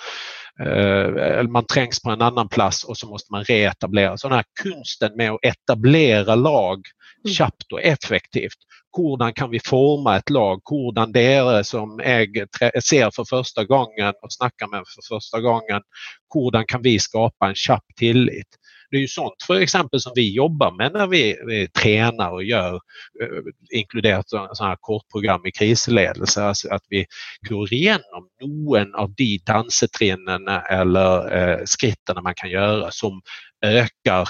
[0.60, 4.16] uh, eller man trengs på en annen plass og så må man reetablere.
[4.16, 7.32] Så denne kunsten med å etablere lag mm.
[7.36, 8.58] kjapt og effektivt.
[8.96, 10.62] Hvordan kan vi forme et lag?
[10.64, 12.46] Hvordan dere som jeg
[12.80, 15.84] ser for første gangen og snakker med for første gangen,
[16.32, 18.56] hvordan kan vi skape en kjapp tillit?
[18.90, 22.44] Det är ju sånt för exempel som vi jobbar med när vi, vi tränar och
[22.44, 26.42] gör eh, inkluderat sådana här kortprogram i krisledelse.
[26.42, 27.06] Alltså att vi
[27.48, 33.22] går igenom någon av de dansetrinnen eller eh, skritten man kan göra som
[33.64, 34.28] ökar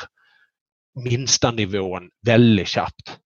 [1.05, 3.19] minsta nivån väldigt snabbt.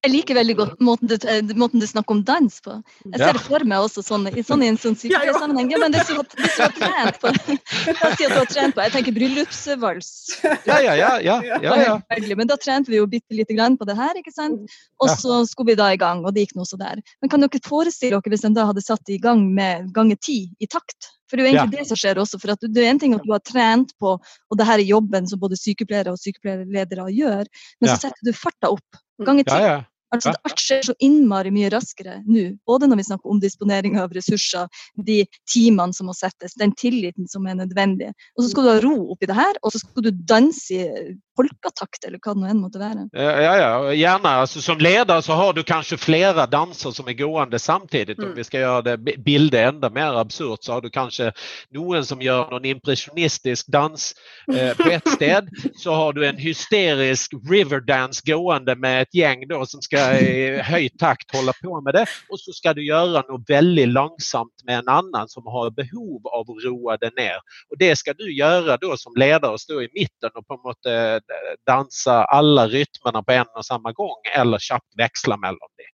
[0.00, 2.76] Jeg liker veldig godt måten du, eh, måten du, snakker om dans på.
[3.04, 5.68] Jeg ser det for meg også sånn, sånn i en sånn sykepleiersammenheng.
[5.74, 7.32] Ja, men det som du har trent på
[8.00, 10.10] La si at du har trent på Jeg tenker bryllupsvals.
[10.64, 11.12] Ja, ja, ja.
[11.20, 11.98] ja, ja, ja.
[12.08, 14.72] Men da trente vi jo bitte lite grann på det her, ikke sant?
[15.04, 17.04] Og så skulle vi da i gang, og det gikk noe så der.
[17.20, 20.46] Men kan dere forestille dere hvis de da hadde satt i gang med ganger ti
[20.56, 21.12] i takt?
[21.30, 21.84] For det er jo egentlig ja.
[21.84, 22.40] det som skjer også.
[22.42, 25.30] for Det er en ting at du har trent på, og det her er jobben
[25.30, 27.46] som både sykepleiere og sykepleierledere gjør,
[27.80, 29.56] men så setter du farta opp ganger ti.
[29.56, 29.80] Ja, ja.
[30.10, 32.48] Altså, alt skjer så innmari mye raskere nå.
[32.66, 34.66] Både når vi snakker om disponering av ressurser,
[35.06, 35.20] de
[35.52, 38.10] timene som må settes, den tilliten som er nødvendig.
[38.34, 40.88] Og så skal du ha ro oppi det her, og så skal du danse i
[41.40, 43.08] polkatakt eller vad det än måtte vara.
[43.12, 44.28] Ja, ja, gärna.
[44.28, 48.18] Alltså, som ledare så har du kanske flera danser som är gående samtidigt.
[48.18, 48.30] Mm.
[48.30, 51.32] Om vi ska göra det bilden ända mer absurt så har du kanske
[51.70, 54.14] någon som gör någon impressionistisk dans
[54.56, 55.48] eh, på ett städ.
[55.74, 60.98] Så har du en hysterisk riverdance gående med ett gäng då som ska i höjd
[60.98, 62.06] takt hålla på med det.
[62.28, 66.40] Och så ska du göra något väldigt långsamt med en annan som har behov av
[66.50, 67.36] att roa det ner.
[67.70, 71.29] Och det ska du göra då som ledare, stå i mitten och på något sätt
[71.66, 75.90] dansa alla rytmerna på en och samma gång eller kjapt växla mellan det.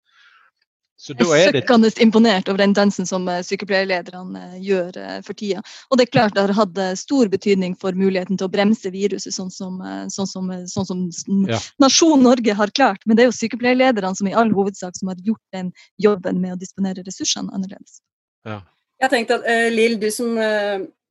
[0.96, 1.60] Så då er det...
[1.60, 5.60] Søkkende imponert over den dansen som eh, sykepleierlederne eh, gjør eh, for tida.
[5.90, 9.34] Og det er klart det har hatt stor betydning for muligheten til å bremse viruset,
[9.34, 9.82] sånn som,
[10.14, 11.58] sånn som, sånn som ja.
[11.82, 13.04] nasjonen Norge har klart.
[13.04, 16.56] Men det er jo sykepleierlederne som i all hovedsak som har gjort den jobben med
[16.56, 18.00] å disponere ressursene annerledes.
[18.48, 18.62] Ja.
[19.02, 20.38] Jeg tenkte at uh, Lill, du som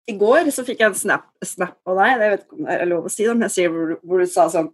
[0.03, 2.65] uh, i går så fikk jeg en snap, snap av deg, jeg vet ikke om
[2.67, 4.71] det er lov å si, men jeg sier hvor, hvor, du sa sånn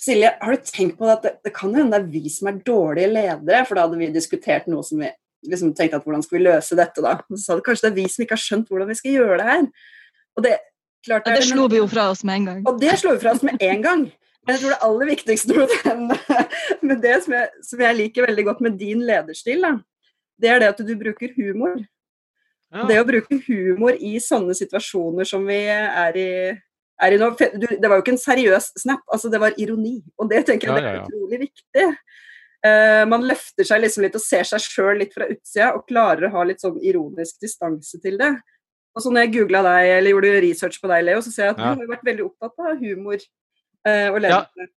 [0.00, 2.60] Silje, har du tenkt på at det, det kan hende det er vi som er
[2.64, 3.58] dårlige ledere?
[3.68, 5.10] For da hadde vi diskutert noe som vi
[5.44, 7.18] liksom tenkte at hvordan skal vi løse dette da?
[7.28, 9.16] Og så sa du kanskje det er vi som ikke har skjønt hvordan vi skal
[9.18, 9.68] gjøre det her.
[10.38, 10.54] Og det,
[11.04, 12.64] klart, ja, det slo vi jo fra oss med en gang.
[12.68, 14.08] Og det slo vi fra oss med en gang.
[14.40, 15.56] Men jeg tror det aller viktigste
[16.88, 19.74] med, det som jeg, som jeg, liker veldig godt med din lederstil, da,
[20.40, 21.76] det er det at du bruker humor.
[22.70, 22.86] Ja.
[22.86, 26.30] Det å bruke humor i sånne situasjoner som vi er i,
[27.02, 29.98] er i nå Det var jo ikke en seriøs snap, altså det var ironi.
[30.20, 31.86] Og det tenker jeg ja, ja, er utrolig viktig.
[32.60, 36.28] Uh, man løfter seg liksom litt og ser seg sjøl litt fra utsida og klarer
[36.28, 38.34] å ha litt sånn ironisk distanse til det.
[38.94, 41.56] Og så når jeg googla deg, eller gjorde research på deg, Leo, så ser jeg
[41.56, 44.70] at du har vært veldig opptatt av humor uh, og ledelse.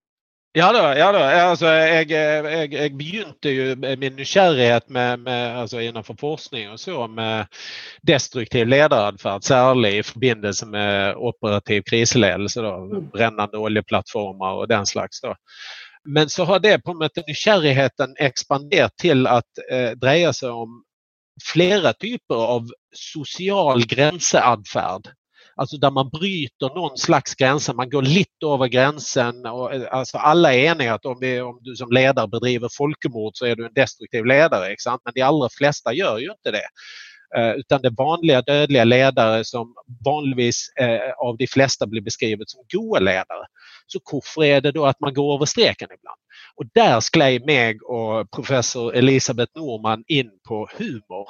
[0.53, 0.97] Ja da.
[0.97, 1.19] ja da.
[1.49, 7.05] Altså, jeg, jeg, jeg, begynte jo min nysgjerrighet med, med, altså innenfor forskning og så
[7.07, 7.47] med
[8.07, 12.65] destruktiv lederatferd, særlig i forbindelse med operativ kriseledelse.
[12.67, 13.07] Da, mm.
[13.13, 15.23] brennende oljeplattformer og den slags.
[15.23, 15.37] Da.
[16.03, 20.81] Men så har det på en måte nysgjerrigheten ekspandert til at eh, dreier seg om
[21.47, 25.13] flere typer av sosial grenseatferd
[25.55, 29.45] alltså där man bryter någon slags gränser, man går lite över gränsen.
[29.45, 33.31] Och, eh, alltså alla är eniga att om, vi, om du som ledare bedriver folkmord
[33.35, 34.75] så är du en destruktiv ledare.
[35.05, 36.67] Men de allra flesta gör ju inte det.
[37.37, 39.73] Eh, utan det vanliga dödliga ledare som
[40.05, 43.45] vanligtvis eh, av de flesta blir beskrivet som goda ledare.
[43.87, 46.19] Så varför är det då att man går över streken ibland?
[46.55, 51.29] Och där sklej mig och professor Elisabeth Norman in på humor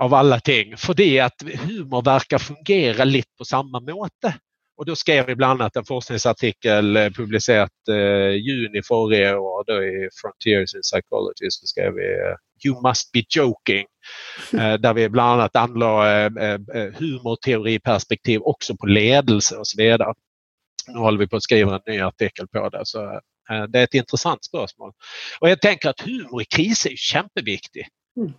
[0.00, 0.76] av alla ting.
[0.76, 4.34] Fordi att humor verkar fungera lite på samma måte.
[4.76, 9.84] Och då skrev vi bland annat en forskningsartikel eh, publicerat eh, juni förra år då
[9.84, 13.86] i Frontiers in Psychology så skrev vi eh, You must be joking.
[14.52, 20.14] Eh, där vi bland annat anlade eh, eh, humorteoriperspektiv också på ledelse och så vidare.
[20.88, 22.80] Nu håller vi på att skriva en ny artikel på det.
[22.84, 23.02] Så,
[23.50, 24.92] eh, det är ett intressant spörsmål.
[25.40, 27.88] Och jag tänker att humor i kris är jätteviktigt.
[28.16, 28.32] Mm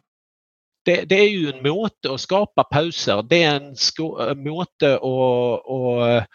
[0.85, 3.23] det, det, är ju en måte att skapa pauser.
[3.23, 3.75] Det är en
[4.29, 6.25] eh, måte att, att eh,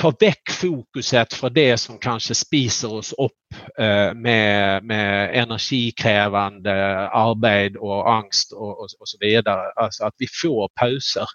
[0.00, 7.78] ta väck fokuset från det som kanske spiser oss upp eh, med, med energikrävande arbete
[7.78, 9.72] och angst och, och, och, så vidare.
[9.76, 11.26] Alltså att vi får pauser.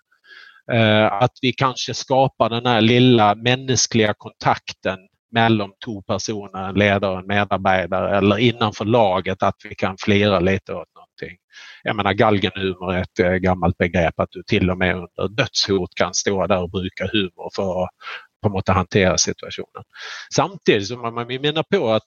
[0.71, 4.99] Eh, att vi kanske skapar den här lilla mänskliga kontakten
[5.31, 10.39] mellan två personer, en ledare och en medarbetare eller innanför laget att vi kan flira
[10.39, 11.37] lite åt någonting.
[11.83, 16.13] Jag menar galgenhumor är ett gammalt begrepp att du till och med under dödshot kan
[16.13, 17.89] stå där och bruka humor för att
[18.41, 19.83] på något hantera situationen.
[20.35, 22.05] Samtidigt som man menar på att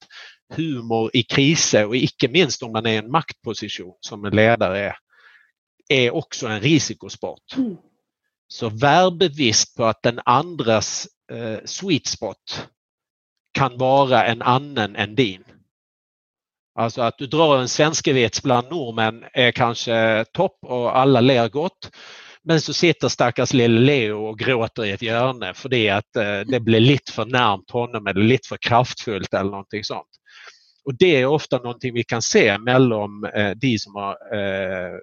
[0.54, 4.78] humor i kriser och icke minst om man är i en maktposition som en ledare
[4.78, 4.96] är,
[5.88, 7.56] är också en risikosport.
[7.56, 7.76] Mm.
[8.48, 12.68] så vär bevisst på att den andras eh, sweet spot
[13.52, 15.44] kan vara en annan än din.
[16.78, 21.90] Alltså att du drar en svenskevits bland normen är kanske topp och alla ler gott.
[22.42, 26.40] Men så sitter stackars lille Leo och gråter i ett hjörne för det att eh,
[26.40, 30.08] det blir lite för närmt honom eller lite för kraftfullt eller någonting sånt.
[30.84, 34.98] Och det är ofta någonting vi kan se mellan eh, de som har eh,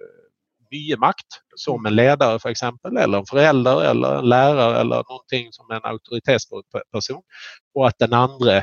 [0.70, 5.48] mycket makt, som en ledare för exempel, eller en förälder eller en lärare eller någonting
[5.50, 7.22] som en auktoritetsperson.
[7.74, 8.62] Och att den andra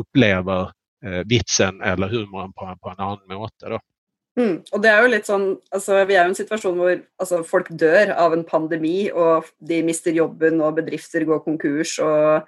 [0.00, 3.68] upplever Eh, vitsen eller humorn på, på en annan måte.
[3.68, 3.78] Då.
[4.38, 4.56] Mm.
[4.72, 7.40] Og det er jo litt sånn altså, Vi er jo i en situasjon hvor altså,
[7.46, 11.96] folk dør av en pandemi, og de mister jobben, og bedrifter går konkurs.
[12.04, 12.44] og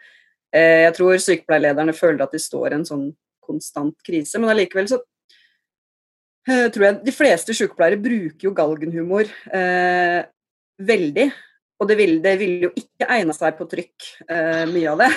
[0.52, 3.08] eh, Jeg tror sykepleierlederne føler at de står i en sånn
[3.42, 5.00] konstant krise, men allikevel så
[6.46, 10.20] eh, tror jeg de fleste sykepleiere bruker jo galgenhumor eh,
[10.92, 11.30] veldig.
[11.82, 15.08] Og det ville, det ville jo ikke egna seg på trykk, uh, mye av det.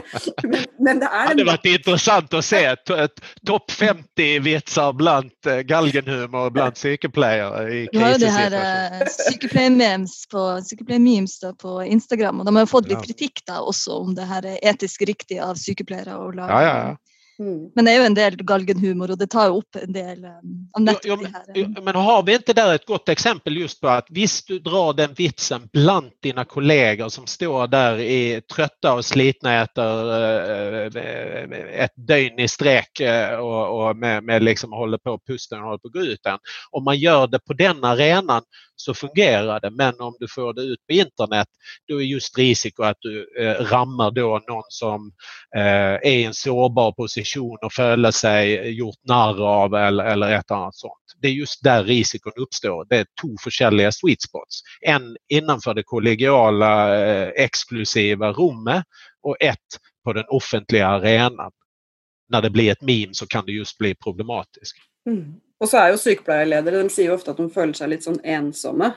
[0.48, 6.48] men, men, det er Det hadde vært interessant å se topp 50-vitser blant uh, galgenhumor
[6.54, 8.24] blant sykepleiere i krisesituasjoner.
[8.24, 13.04] Du har jo det uh, sykepleiermemes på, sykepleiermemes på Instagram, og de har fått litt
[13.04, 16.76] kritikk da også om det her er etisk riktig av sykepleiere å lage ja, ja,
[16.88, 17.13] ja.
[17.38, 17.70] Mm.
[17.74, 20.98] Men det är ju en del galgenhumor och det tar upp en del um, av
[21.04, 21.18] jo,
[21.54, 24.92] jo, Men har vi inte där ett gott exempel just på att visst du drar
[24.92, 30.12] den vitsen bland dina kollegor som står där i trötta och slitna äter
[30.96, 35.64] äh, ett dygn i sträck äh, och, och med, med liksom håller på pusten och
[35.64, 36.38] håller på att gå ut den.
[36.70, 38.42] Om man gör det på den arenan
[38.76, 39.70] så fungerar det.
[39.70, 41.48] Men om du får det ut på internet
[41.88, 45.12] då är just risiko att du eh, rammar då någon som
[45.56, 47.23] eh, är i en sårbar position
[47.62, 50.92] och föla sig gjort narr av eller, eller ett annat sånt.
[51.20, 52.86] Det är just där risken uppstår.
[52.88, 53.28] Det är två
[53.70, 54.62] olika sweet spots.
[54.80, 58.84] En innanför det kollegiala eh, exklusiva rummet
[59.22, 59.58] och ett
[60.04, 61.50] på den offentliga arenan.
[62.28, 64.76] När det blir ett meme så kan det just bli problematiskt.
[65.10, 65.34] Mm.
[65.60, 68.24] Och så är ju sykepleierledere de säger ju ofta att de känner sig lite ensamma.
[68.24, 68.92] ensomme.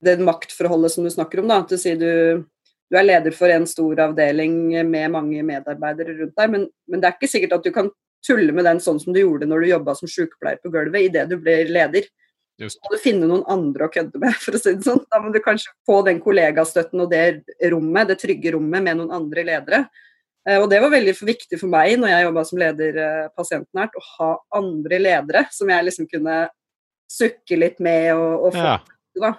[0.00, 2.44] Det maktförhållande som du snackar om, då, att du säger du,
[2.90, 4.54] du er leder for en stor avdeling
[4.88, 7.90] med mange medarbeidere rundt deg, men, men, det er ikke sikkert at du kan
[8.26, 11.28] tulle med den sånn som du gjorde når du jobba som sykepleier på gulvet, idet
[11.30, 12.08] du blir leder.
[12.60, 12.76] Just.
[12.76, 15.00] Så må du finne noen andre å kødde med, for å si det sånn.
[15.08, 17.22] Da må du kanskje få den kollegastøtten og det
[17.72, 19.84] rommet, det trygge rommet med noen andre ledere.
[20.48, 23.96] Eh, og det var veldig viktig for meg når jeg jobba som leder eh, pasientnært,
[23.96, 26.42] å ha andre ledere som jeg liksom kunne
[27.10, 28.76] sukke litt med og, og, få, ja.
[29.24, 29.32] da,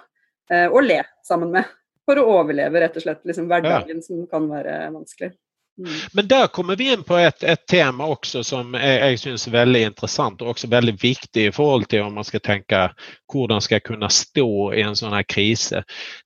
[0.52, 1.70] eh, og le sammen med.
[2.12, 4.04] For å overleve rett og slett liksom, hverdagen ja.
[4.04, 5.32] som kan være vanskelig.
[5.78, 5.92] Mm.
[6.12, 9.86] Men där kommer vi in på ett, ett tema också som jag syns är väldigt
[9.86, 12.94] intressant och också väldigt viktigt i förhållande till om man ska tänka
[13.32, 15.72] hur de ska kunna stå i en sån här kris.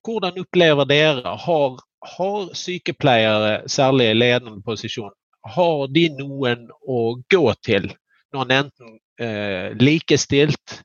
[0.06, 7.44] Hur upplever dere har har sykepleiere, særlig i ledende posisjon, har de noen å gå
[7.66, 7.90] til?
[8.34, 10.80] Noen enten eh, likestilt,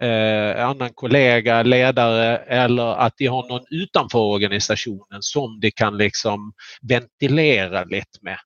[0.00, 6.52] eh, annan kollega, ledare eller att de har någon utanför organisationen som de kan liksom
[6.82, 8.38] ventilera lite med?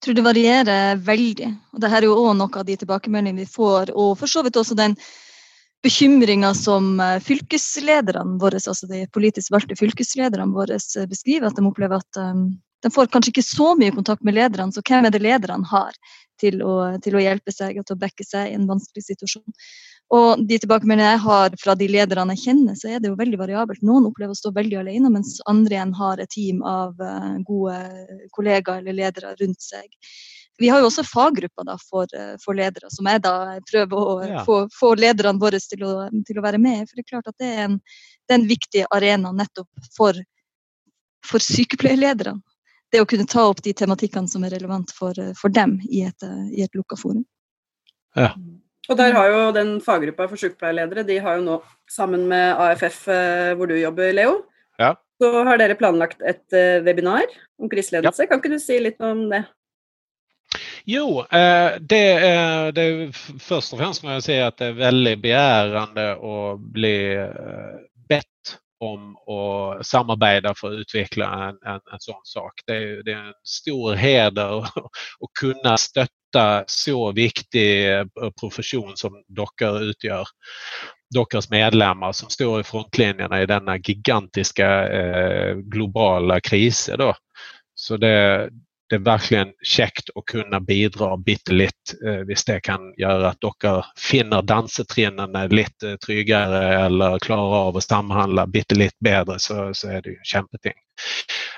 [0.00, 1.48] Jag tror det varierar väldigt.
[1.72, 3.90] Och det här är ju också något av de tilbakemeldingene vi får.
[3.90, 4.96] Och förstås så vidt den
[5.82, 11.46] bekymringer som fylkeslederne våre, altså de politisk valgte fylkeslederne våre beskriver.
[11.46, 14.72] At de opplever at um, eh, de får kanskje ikke så mye kontakt med lederne,
[14.74, 15.94] så hvem er det lederne har
[16.42, 19.44] til å, til å hjelpe seg og til å backe seg i en vanskelig situasjon?
[20.12, 23.38] Og de tilbakemeldingene jeg har fra de lederne jeg kjenner, så er det jo veldig
[23.40, 23.80] variabelt.
[23.86, 27.00] Noen opplever å stå veldig alene, mens andre igjen har et team av
[27.48, 27.78] gode
[28.36, 29.88] kollegaer eller ledere rundt seg.
[30.62, 33.34] Vi har jo også faggrupper da, for, eh, for, ledere, som jeg da
[33.70, 34.44] prøver å ja.
[34.46, 35.94] få, få, lederne våre til å,
[36.28, 36.84] til å, være med.
[36.88, 37.78] For det er klart at det er en,
[38.28, 40.18] det er en viktig arena nettopp for,
[41.26, 42.42] for sykepleierlederne.
[42.92, 46.26] Det å kunne ta opp de tematikkene som er relevant for, for dem i et,
[46.52, 47.24] i et lukka forum.
[48.14, 48.34] Ja.
[48.90, 51.56] Og der har jo den faggruppa for sykepleierledere, de har jo nå
[51.90, 54.40] sammen med AFF, eh, hvor du jobber, Leo,
[54.80, 54.94] ja.
[55.22, 57.28] så har dere planlagt et eh, webinar
[57.62, 58.24] om kriseledelse.
[58.24, 58.30] Ja.
[58.30, 59.44] Kan ikke du si litt om det?
[60.84, 65.22] Jo, eh, det är, det först och främst må jag säga att det är väldigt
[65.22, 67.28] begärande att bli eh,
[68.08, 72.52] bett om att samarbeta för att utveckla en, en, en sån sak.
[72.66, 76.21] Det är, det är en stor heder att kunna stötta
[76.66, 78.06] så viktig eh,
[78.40, 80.26] profession som dockor utgör.
[81.14, 86.96] dockors medlemmar som står i frontlinjerna i denna gigantiska eh, globala kriser.
[86.96, 87.14] Då.
[87.74, 88.48] Så det,
[88.92, 93.84] det är verkligen käckt att kunna bidra bitterligt eh, visst det kan göra att dockor
[93.96, 100.10] finner dansetrinnen lite tryggare eller klarar av att samhandla bitterligt bättre så, så är det
[100.10, 100.72] ju en kämpeting.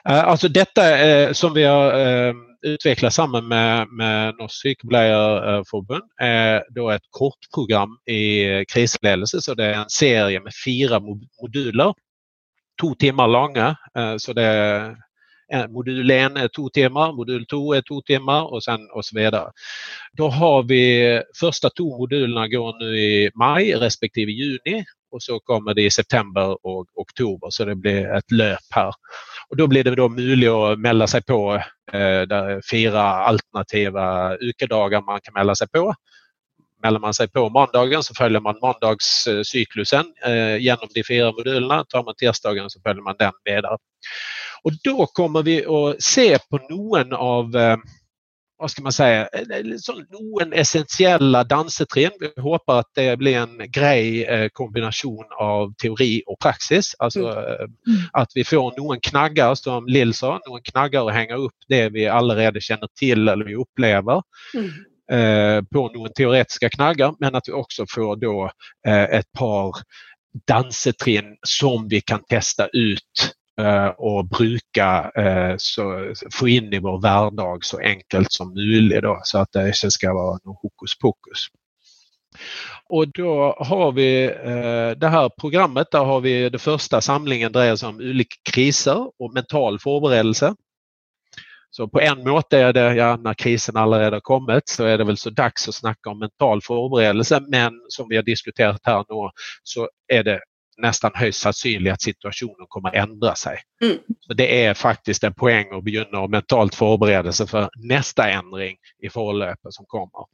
[0.08, 6.26] Eh, alltså detta eh, som vi har eh, utvecklat samman med, med Norsk Sykepleierforbund eh,
[6.26, 11.94] är då ett kortprogram i krisledelse så det är en serie med fyra moduler.
[12.80, 14.96] Två timmar långa eh, så det
[15.68, 19.50] modul 1 är två timmar, modul 2 är två timmar och sen och så vidare.
[20.12, 25.74] Då har vi första två modulerna går nu i maj respektive juni och så kommer
[25.74, 28.92] det i september och oktober så det blir ett löp här.
[29.48, 31.54] Och då blir det då möjligt att mälla sig på
[31.92, 35.94] eh, där fyra alternativa ukedagar man kan mälla sig på.
[36.82, 41.84] Mäller man sig på måndagen så följer man måndagscyklusen eh, genom de fyra modulerna.
[41.84, 43.76] Tar man tisdagen så följer man den vidare.
[44.64, 47.76] Och då kommer vi att se på någon av eh,
[48.58, 49.28] vad ska man säga,
[50.10, 52.10] noen essentiella dansetrinn.
[52.20, 56.94] Vi hoppas att det blir en grej eh, kombination av teori och praxis.
[56.98, 57.48] Alltså mm.
[57.48, 57.66] Eh,
[58.12, 62.06] att vi får någon knaggar som Lill sa, någon knaggar att hänga upp det vi
[62.08, 64.22] allerede känner till eller vi upplever.
[64.54, 65.66] Mm.
[65.66, 68.50] på någon teoretiska knaggar men att vi också får då
[69.08, 69.74] ett par
[70.46, 77.00] dansetrinn som vi kan testa ut Eh, och bruka eh, så, få in i vår
[77.00, 81.46] vardag så enkelt som möjligt då, så att det inte ska vara någon hokus pokus.
[82.88, 87.76] Och då har vi eh, det här programmet, där har vi det första samlingen drejer
[87.76, 90.54] sig om olika kriser och mental förberedelse.
[91.70, 95.04] Så på en måte är det, ja, när krisen allerede har kommit, så är det
[95.04, 97.40] väl så dags att snacka om mental förberedelse.
[97.48, 99.30] Men som vi har diskuterat här nu
[99.62, 100.40] så är det
[100.78, 103.58] nästan högst sannolikt att situationen kommer att ändra sig.
[103.82, 103.98] Mm.
[104.20, 109.10] Så Det är faktiskt en poäng att begynna mentalt förbereda sig för nästa ändring i
[109.10, 110.26] förlöpet som kommer.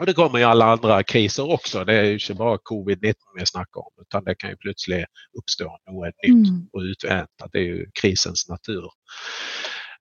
[0.00, 1.84] Och det kommer ju alla andra kriser också.
[1.84, 5.04] Det är ju inte bara covid-19 vi snackar om utan det kan ju plötsligt
[5.38, 6.68] uppstå något nytt mm.
[6.72, 7.50] och utväntat.
[7.52, 8.90] Det är ju krisens natur.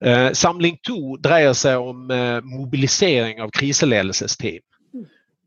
[0.05, 4.61] Eh, samling 2 dreier sig om eh, mobilisering av kriseledelsesteam.
[4.93, 5.05] Mm.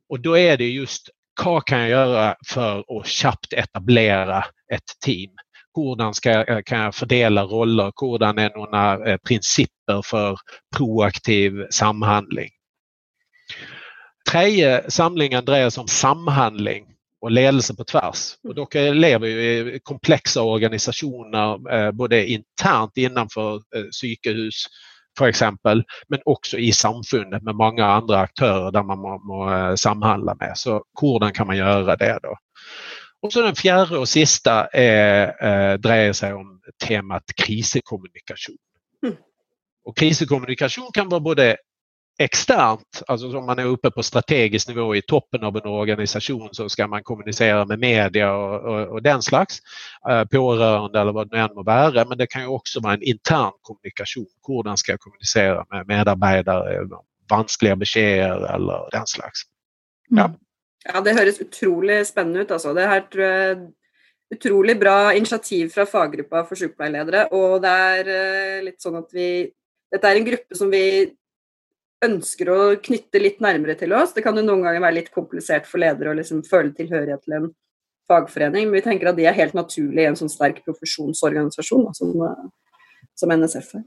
[0.09, 5.31] Och då är det just vad kan jag göra för att snabbt etablera ett team?
[5.75, 7.93] Hur ska, kan jag fördela roller?
[8.01, 10.39] Hur är några eh, principer för
[10.77, 12.49] proaktiv samhandling?
[14.31, 16.87] Tredje samlingen dreier sig om samhandling
[17.21, 18.35] och ledelse på tvärs.
[18.49, 24.65] Och då lever vi i komplexa organisationer eh, både internt innanför eh, psykehus
[25.19, 29.75] för exempel, men också i samfundet med många andra aktörer där man må, må eh,
[29.75, 30.53] samhandla med.
[30.55, 32.37] Så hur kan man göra det då?
[33.23, 38.57] Och så den fjärde och sista är, eh, dreier sig om temat krisekommunikation.
[39.07, 39.17] Mm.
[39.85, 41.57] Och krisekommunikation kan vara både
[42.19, 46.69] externt, alltså om man är uppe på strategisk nivå i toppen av en organisation så
[46.69, 49.59] ska man kommunicera med media och, och, och den slags
[50.11, 52.05] eh, pårörande eller vad det än må vara.
[52.05, 54.27] Men det kan ju också vara en intern kommunikation.
[54.47, 56.89] Hur ska jag kommunicera med medarbetare,
[57.31, 59.41] vanskliga besked eller den slags.
[60.09, 60.25] Ja.
[60.25, 60.37] Mm.
[60.85, 62.51] ja, det høres utrolig spennende ut.
[62.51, 62.75] Altså.
[62.75, 63.59] Det her tror jeg
[64.35, 67.29] utrolig bra initiativ fra faggruppa for sykepleierledere.
[67.33, 69.29] Og det er uh, litt sånn at vi
[69.95, 70.87] Dette er en gruppe som vi
[72.07, 74.15] ønsker å knytte litt nærmere til oss.
[74.15, 77.39] Det kan jo noen ganger være litt komplisert for ledere å liksom føle tilhørighet til
[77.39, 77.51] en
[78.11, 82.13] fagforening, men vi tenker at de er helt naturlige i en sånn sterk profesjonsorganisasjon som,
[83.17, 83.85] som NSF er.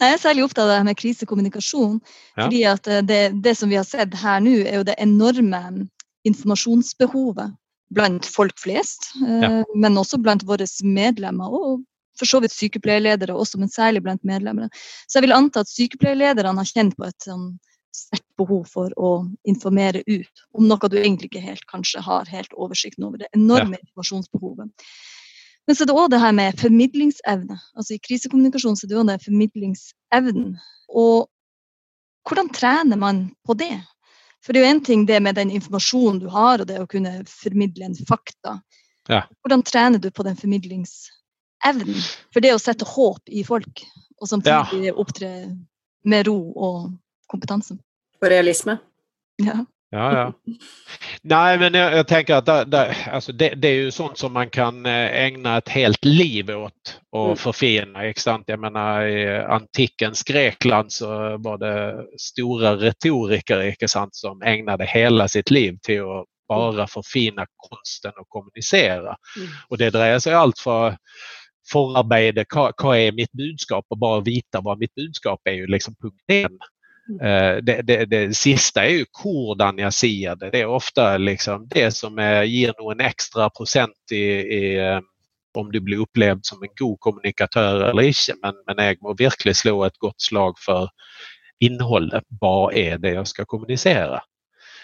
[0.00, 1.98] Jeg er særlig opptatt av det med krisekommunikasjon.
[2.36, 2.44] Ja.
[2.44, 5.88] fordi at eh, det, det, som vi har sett her nå, er jo det enorme
[6.28, 7.54] informasjonsbehovet
[7.94, 9.12] blant folk flest.
[9.24, 9.50] Eh, ja.
[9.74, 11.82] Men også blant våre medlemmer og
[12.18, 14.70] for så vidt sykepleierledere også, men særlig blant medlemmene.
[15.08, 17.54] Så jeg vil anta at sykepleierlederne har kjent på et sånn
[17.94, 19.10] sterkt behov for å
[19.46, 23.22] informere ut om noe du egentlig ikke helt kanskje har helt oversikten over.
[23.22, 23.84] Det enorme ja.
[23.84, 24.72] informasjonsbehovet.
[25.64, 27.56] Men så er det òg det her med formidlingsevne.
[27.78, 30.56] Altså I krisekommunikasjon så er det òg det formidlingsevnen.
[30.92, 31.30] Og
[32.28, 33.78] hvordan trener man på det?
[34.44, 36.88] For det er jo én ting det med den informasjonen du har, og det å
[36.90, 38.58] kunne formidle en fakta.
[39.08, 39.22] Ja.
[39.40, 41.20] Hvordan trener du på den formidlingsevnen?
[41.66, 42.02] Evnen.
[42.32, 43.84] For det å sette håp i folk,
[44.20, 44.96] og samtidig ja.
[45.00, 45.30] opptre
[46.04, 46.92] med ro og
[47.32, 47.78] kompetanse.
[48.20, 48.70] Och realism.
[49.36, 49.64] Ja.
[49.90, 50.32] Ja, ja.
[51.22, 54.32] Nej, men jag, jag tänker att det, det, alltså det, det, är ju sånt som
[54.32, 57.36] man kan eh, ägna ett helt liv åt och mm.
[57.36, 58.04] förfina.
[58.04, 58.44] Exakt?
[58.46, 61.06] Jag menar i antikens Grekland så
[61.38, 68.12] var det stora retoriker sant, som ägnade hela sitt liv till att bara förfina konsten
[68.16, 69.16] att kommunicera.
[69.36, 69.48] Mm.
[69.68, 70.96] Och det drejer sig allt för
[71.72, 72.44] förarbete,
[72.82, 76.58] vad, är mitt budskap och bara veta vad mitt budskap är ju liksom punkt en.
[77.22, 80.50] Uh, det, det, det, sista är ju hurdan jag ser det.
[80.50, 85.00] Det är ofta liksom det som är, ger nog en extra procent i, i
[85.54, 88.34] om du blir upplevd som en god kommunikatör eller inte.
[88.42, 90.88] Men, men jag må verkligen slå ett gott slag för
[91.60, 92.24] innehållet.
[92.40, 94.22] Vad är det jag ska kommunicera?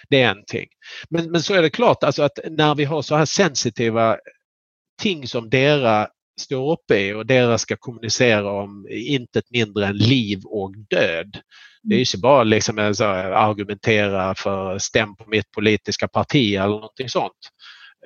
[0.09, 0.69] Det är en ting.
[1.11, 4.17] Men, men så är det klart alltså att när vi har så här sensitiva
[5.03, 6.09] ting som deras
[6.41, 11.39] står uppe i och deras ska kommunicera om inte mindre än liv och död.
[11.83, 17.09] Det är inte bara liksom att argumentera för stäm på mitt politiska parti eller någonting
[17.09, 17.51] sånt.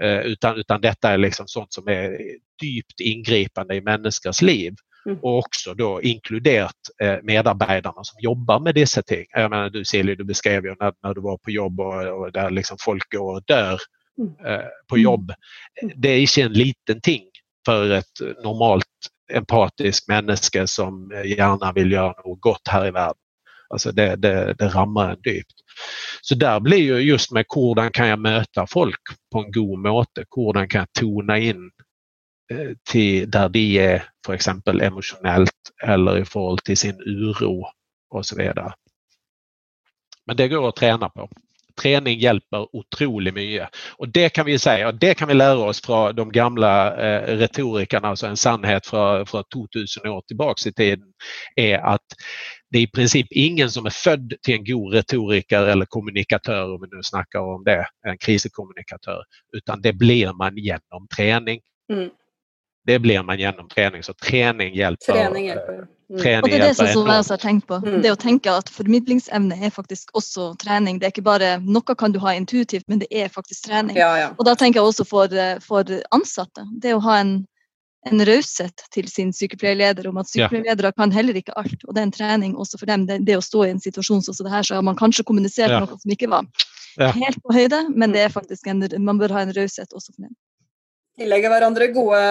[0.02, 2.18] Eh, utan, utan detta är liksom sånt som är
[2.62, 4.74] djupt ingripande i människors liv.
[5.06, 5.18] Mm.
[5.22, 9.24] Och också då inkluderat eh, medarbetarna som jobbar med dessa ting.
[9.30, 12.32] Jag menar, du Silje, du beskrev ju när, när du var på jobb och, och
[12.32, 13.78] där liksom folk går och dör
[14.18, 14.30] mm.
[14.46, 15.02] eh, på mm.
[15.02, 15.32] jobb.
[15.96, 17.22] Det är inte en liten ting
[17.64, 18.84] för ett normalt
[19.32, 23.16] empatiskt människa som eh, gärna vill göra något gott här i världen.
[23.68, 25.54] Alltså det, det, det rammar en dypt.
[26.20, 29.00] Så där blir ju just med kurdan kan jag möta folk
[29.32, 30.24] på en god måte?
[30.34, 31.70] Kurdan kan jag tona in
[32.52, 35.50] eh, till där de är för exempel emotionellt
[35.84, 37.64] eller i förhållande till sin uro
[38.10, 38.72] och så vidare.
[40.26, 41.28] Men det går att träna på.
[41.82, 43.68] Träning hjälper otroligt mycket.
[43.96, 48.08] Och det kan vi säga, det kan vi lära oss från de gamla eh, retorikerna,
[48.08, 51.06] alltså en sannhet från, från 2000 år tillbaks i tiden,
[51.56, 52.06] är att
[52.70, 56.80] det är i princip ingen som är född till en god retoriker eller kommunikatör, om
[56.80, 59.22] vi nu snackar om det, en krisekommunikatör,
[59.56, 61.60] utan det blir man genom träning.
[61.92, 62.10] Mm.
[62.86, 65.12] Det blir man genom träning, så träning hjälper.
[65.12, 65.86] Träning hjälper.
[66.10, 66.18] Mm.
[66.20, 67.78] Träning og det er det som jeg også har tenkt på.
[67.80, 68.02] Mm.
[68.04, 71.00] Det å tenke at formidlingsevne er faktisk også trening.
[71.00, 73.96] Det er ikke bare Noe kan du ha intuitivt, men det er faktisk trening.
[73.96, 74.28] Ja, ja.
[74.36, 75.32] Og da tenker jeg også for,
[75.64, 76.66] for ansatte.
[76.82, 77.36] Det å ha en
[78.04, 81.78] en raushet til sin sykepleierleder om at sykepleierledere kan heller ikke alt.
[81.86, 83.06] Og det er en trening også for dem.
[83.08, 85.72] Det, det å stå i en situasjon som det her, så har man kanskje kommunisert
[85.72, 85.80] ja.
[85.82, 86.48] noe som ikke var
[87.00, 87.10] ja.
[87.16, 90.26] helt på høyde, men det er faktisk en, man bør ha en raushet også for
[90.26, 90.34] dem.
[91.14, 92.22] Tillegge hverandre gode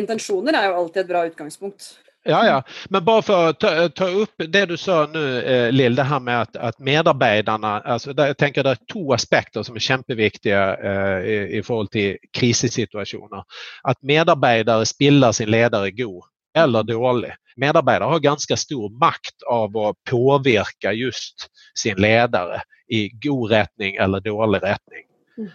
[0.00, 1.92] intensjoner er jo alltid et bra utgangspunkt.
[2.24, 5.94] Ja, ja, men bara för att ta, ta upp det du sa nu eh, Lill,
[5.94, 9.74] det här med att, att medarbetarna, alltså där, jag tänker det är två aspekter som
[9.76, 13.44] är kämpeviktiga eh, i, i förhållande till krissituationer.
[13.82, 17.32] Att medarbetare spillar sin ledare god eller dålig.
[17.56, 21.34] Medarbetare har ganska stor makt av att påverka just
[21.78, 25.04] sin ledare i god rättning eller dålig rättning.
[25.38, 25.50] Mm.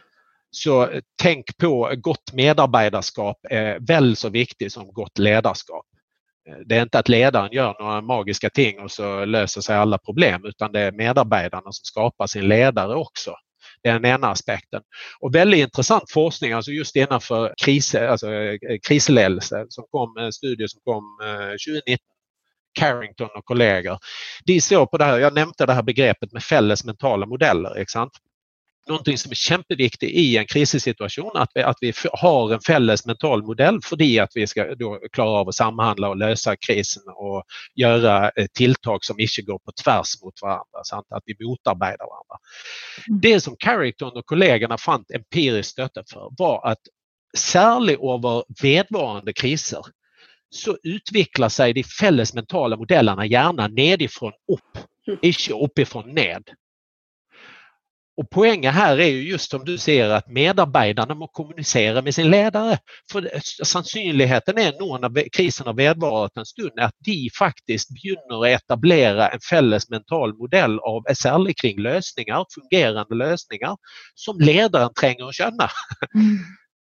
[0.52, 0.90] Så
[1.22, 5.86] tänk på gott medarbetarskap är väl så viktigt som gott ledarskap.
[6.50, 9.98] Eh, det är inte att ledaren gör några magiska ting och så löser sig alla
[9.98, 13.36] problem utan det är medarbetarna som skapar sin ledare också.
[13.84, 14.82] Det är den ena aspekten.
[15.20, 20.34] Och väldigt intressant forskning, alltså just innanför kris, alltså eh, krisledelse, som kom, eh, en
[20.34, 21.04] studie som kom
[21.68, 22.06] 2019
[22.80, 23.98] Carrington och kollegor.
[24.46, 27.76] De såg på det här, jag nämnde det här begreppet med fälles mentala modeller.
[27.76, 28.16] Exakt?
[28.88, 33.44] Någonting som är kämpeviktigt i en krissituation, att vi, att vi har en fälles mental
[33.44, 37.44] modell för att vi ska då klara av att samhandla och lösa krisen och
[37.76, 41.06] göra eh, tilltag som inte går på tvärs mot varandra, sant?
[41.10, 42.38] att vi motarbetar varandra.
[43.08, 43.20] Mm.
[43.22, 46.80] Det som Carrington och kollegorna fann empiriskt stötte för var att
[47.38, 49.82] särskilt över vedvarande kriser
[50.50, 55.20] så utvecklar sig de fälles mentala modellerna gärna nedifrån upp, mm.
[55.22, 56.44] inte uppifrån ned.
[58.18, 62.32] Och poängen här är ju just som du ser att medarbetarna må kommunicera med sin
[62.32, 62.78] ledare.
[63.12, 63.30] För
[63.64, 69.28] sannolikheten är nog när krisen har vedvarat en stund att de faktiskt begynner att etablera
[69.28, 73.78] en fälles mental modell av särskilt kring lösningar, fungerande lösningar
[74.16, 75.70] som ledaren tränger att känna.
[76.16, 76.38] Mm.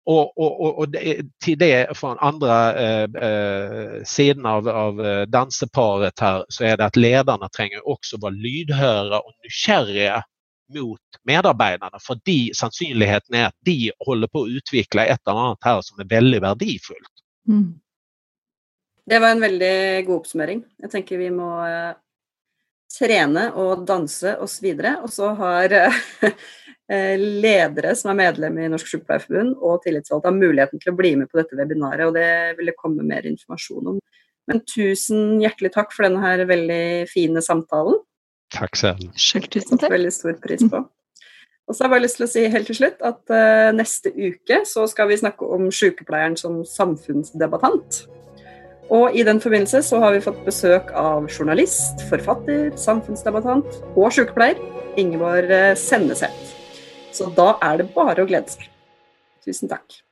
[0.04, 6.20] Och, och, och, det, till det från andra eh, eh, sidan av, av eh, danseparet
[6.20, 10.24] här så är det att ledarna tränger också vara lydhöra och nykärriga
[10.74, 15.58] mot medarbetarna för de, sannolikheten är att de håller på att utveckla ett eller annat
[15.60, 17.14] här som är väldigt värdefullt.
[17.48, 17.74] Mm.
[19.06, 20.64] Det var en väldigt god uppsummering.
[20.76, 21.94] Jag tänker vi må uh,
[22.98, 24.96] träna och dansa och så vidare.
[25.02, 30.90] Och så har uh, ledare som är medlemmar i Norsk Sjukepleierforbund och tillitsvalgte möjligheten till
[30.90, 34.00] att bli med på detta webbinariet och det vill komma mer information om.
[34.46, 37.94] Men tusen hjärtligt tack för den här väldigt fina samtalen.
[38.50, 38.98] Tack själv.
[39.16, 39.90] Själv tusen tack.
[39.90, 40.88] Väldigt stor pris på.
[41.66, 44.10] Och så har jag bara lust til å si helt till slut att uh, neste
[44.10, 48.08] uke så ska vi snacka om sykepleieren som samfunnsdebattant.
[48.88, 54.58] Och i den förbindelse så har vi fått besök av journalist, författare, samfunnsdebattant och sykepleier
[54.96, 56.56] Ingeborg eh, Senneset.
[57.12, 58.70] Så då är det bara att glädja sig.
[59.44, 60.02] Tusen tack.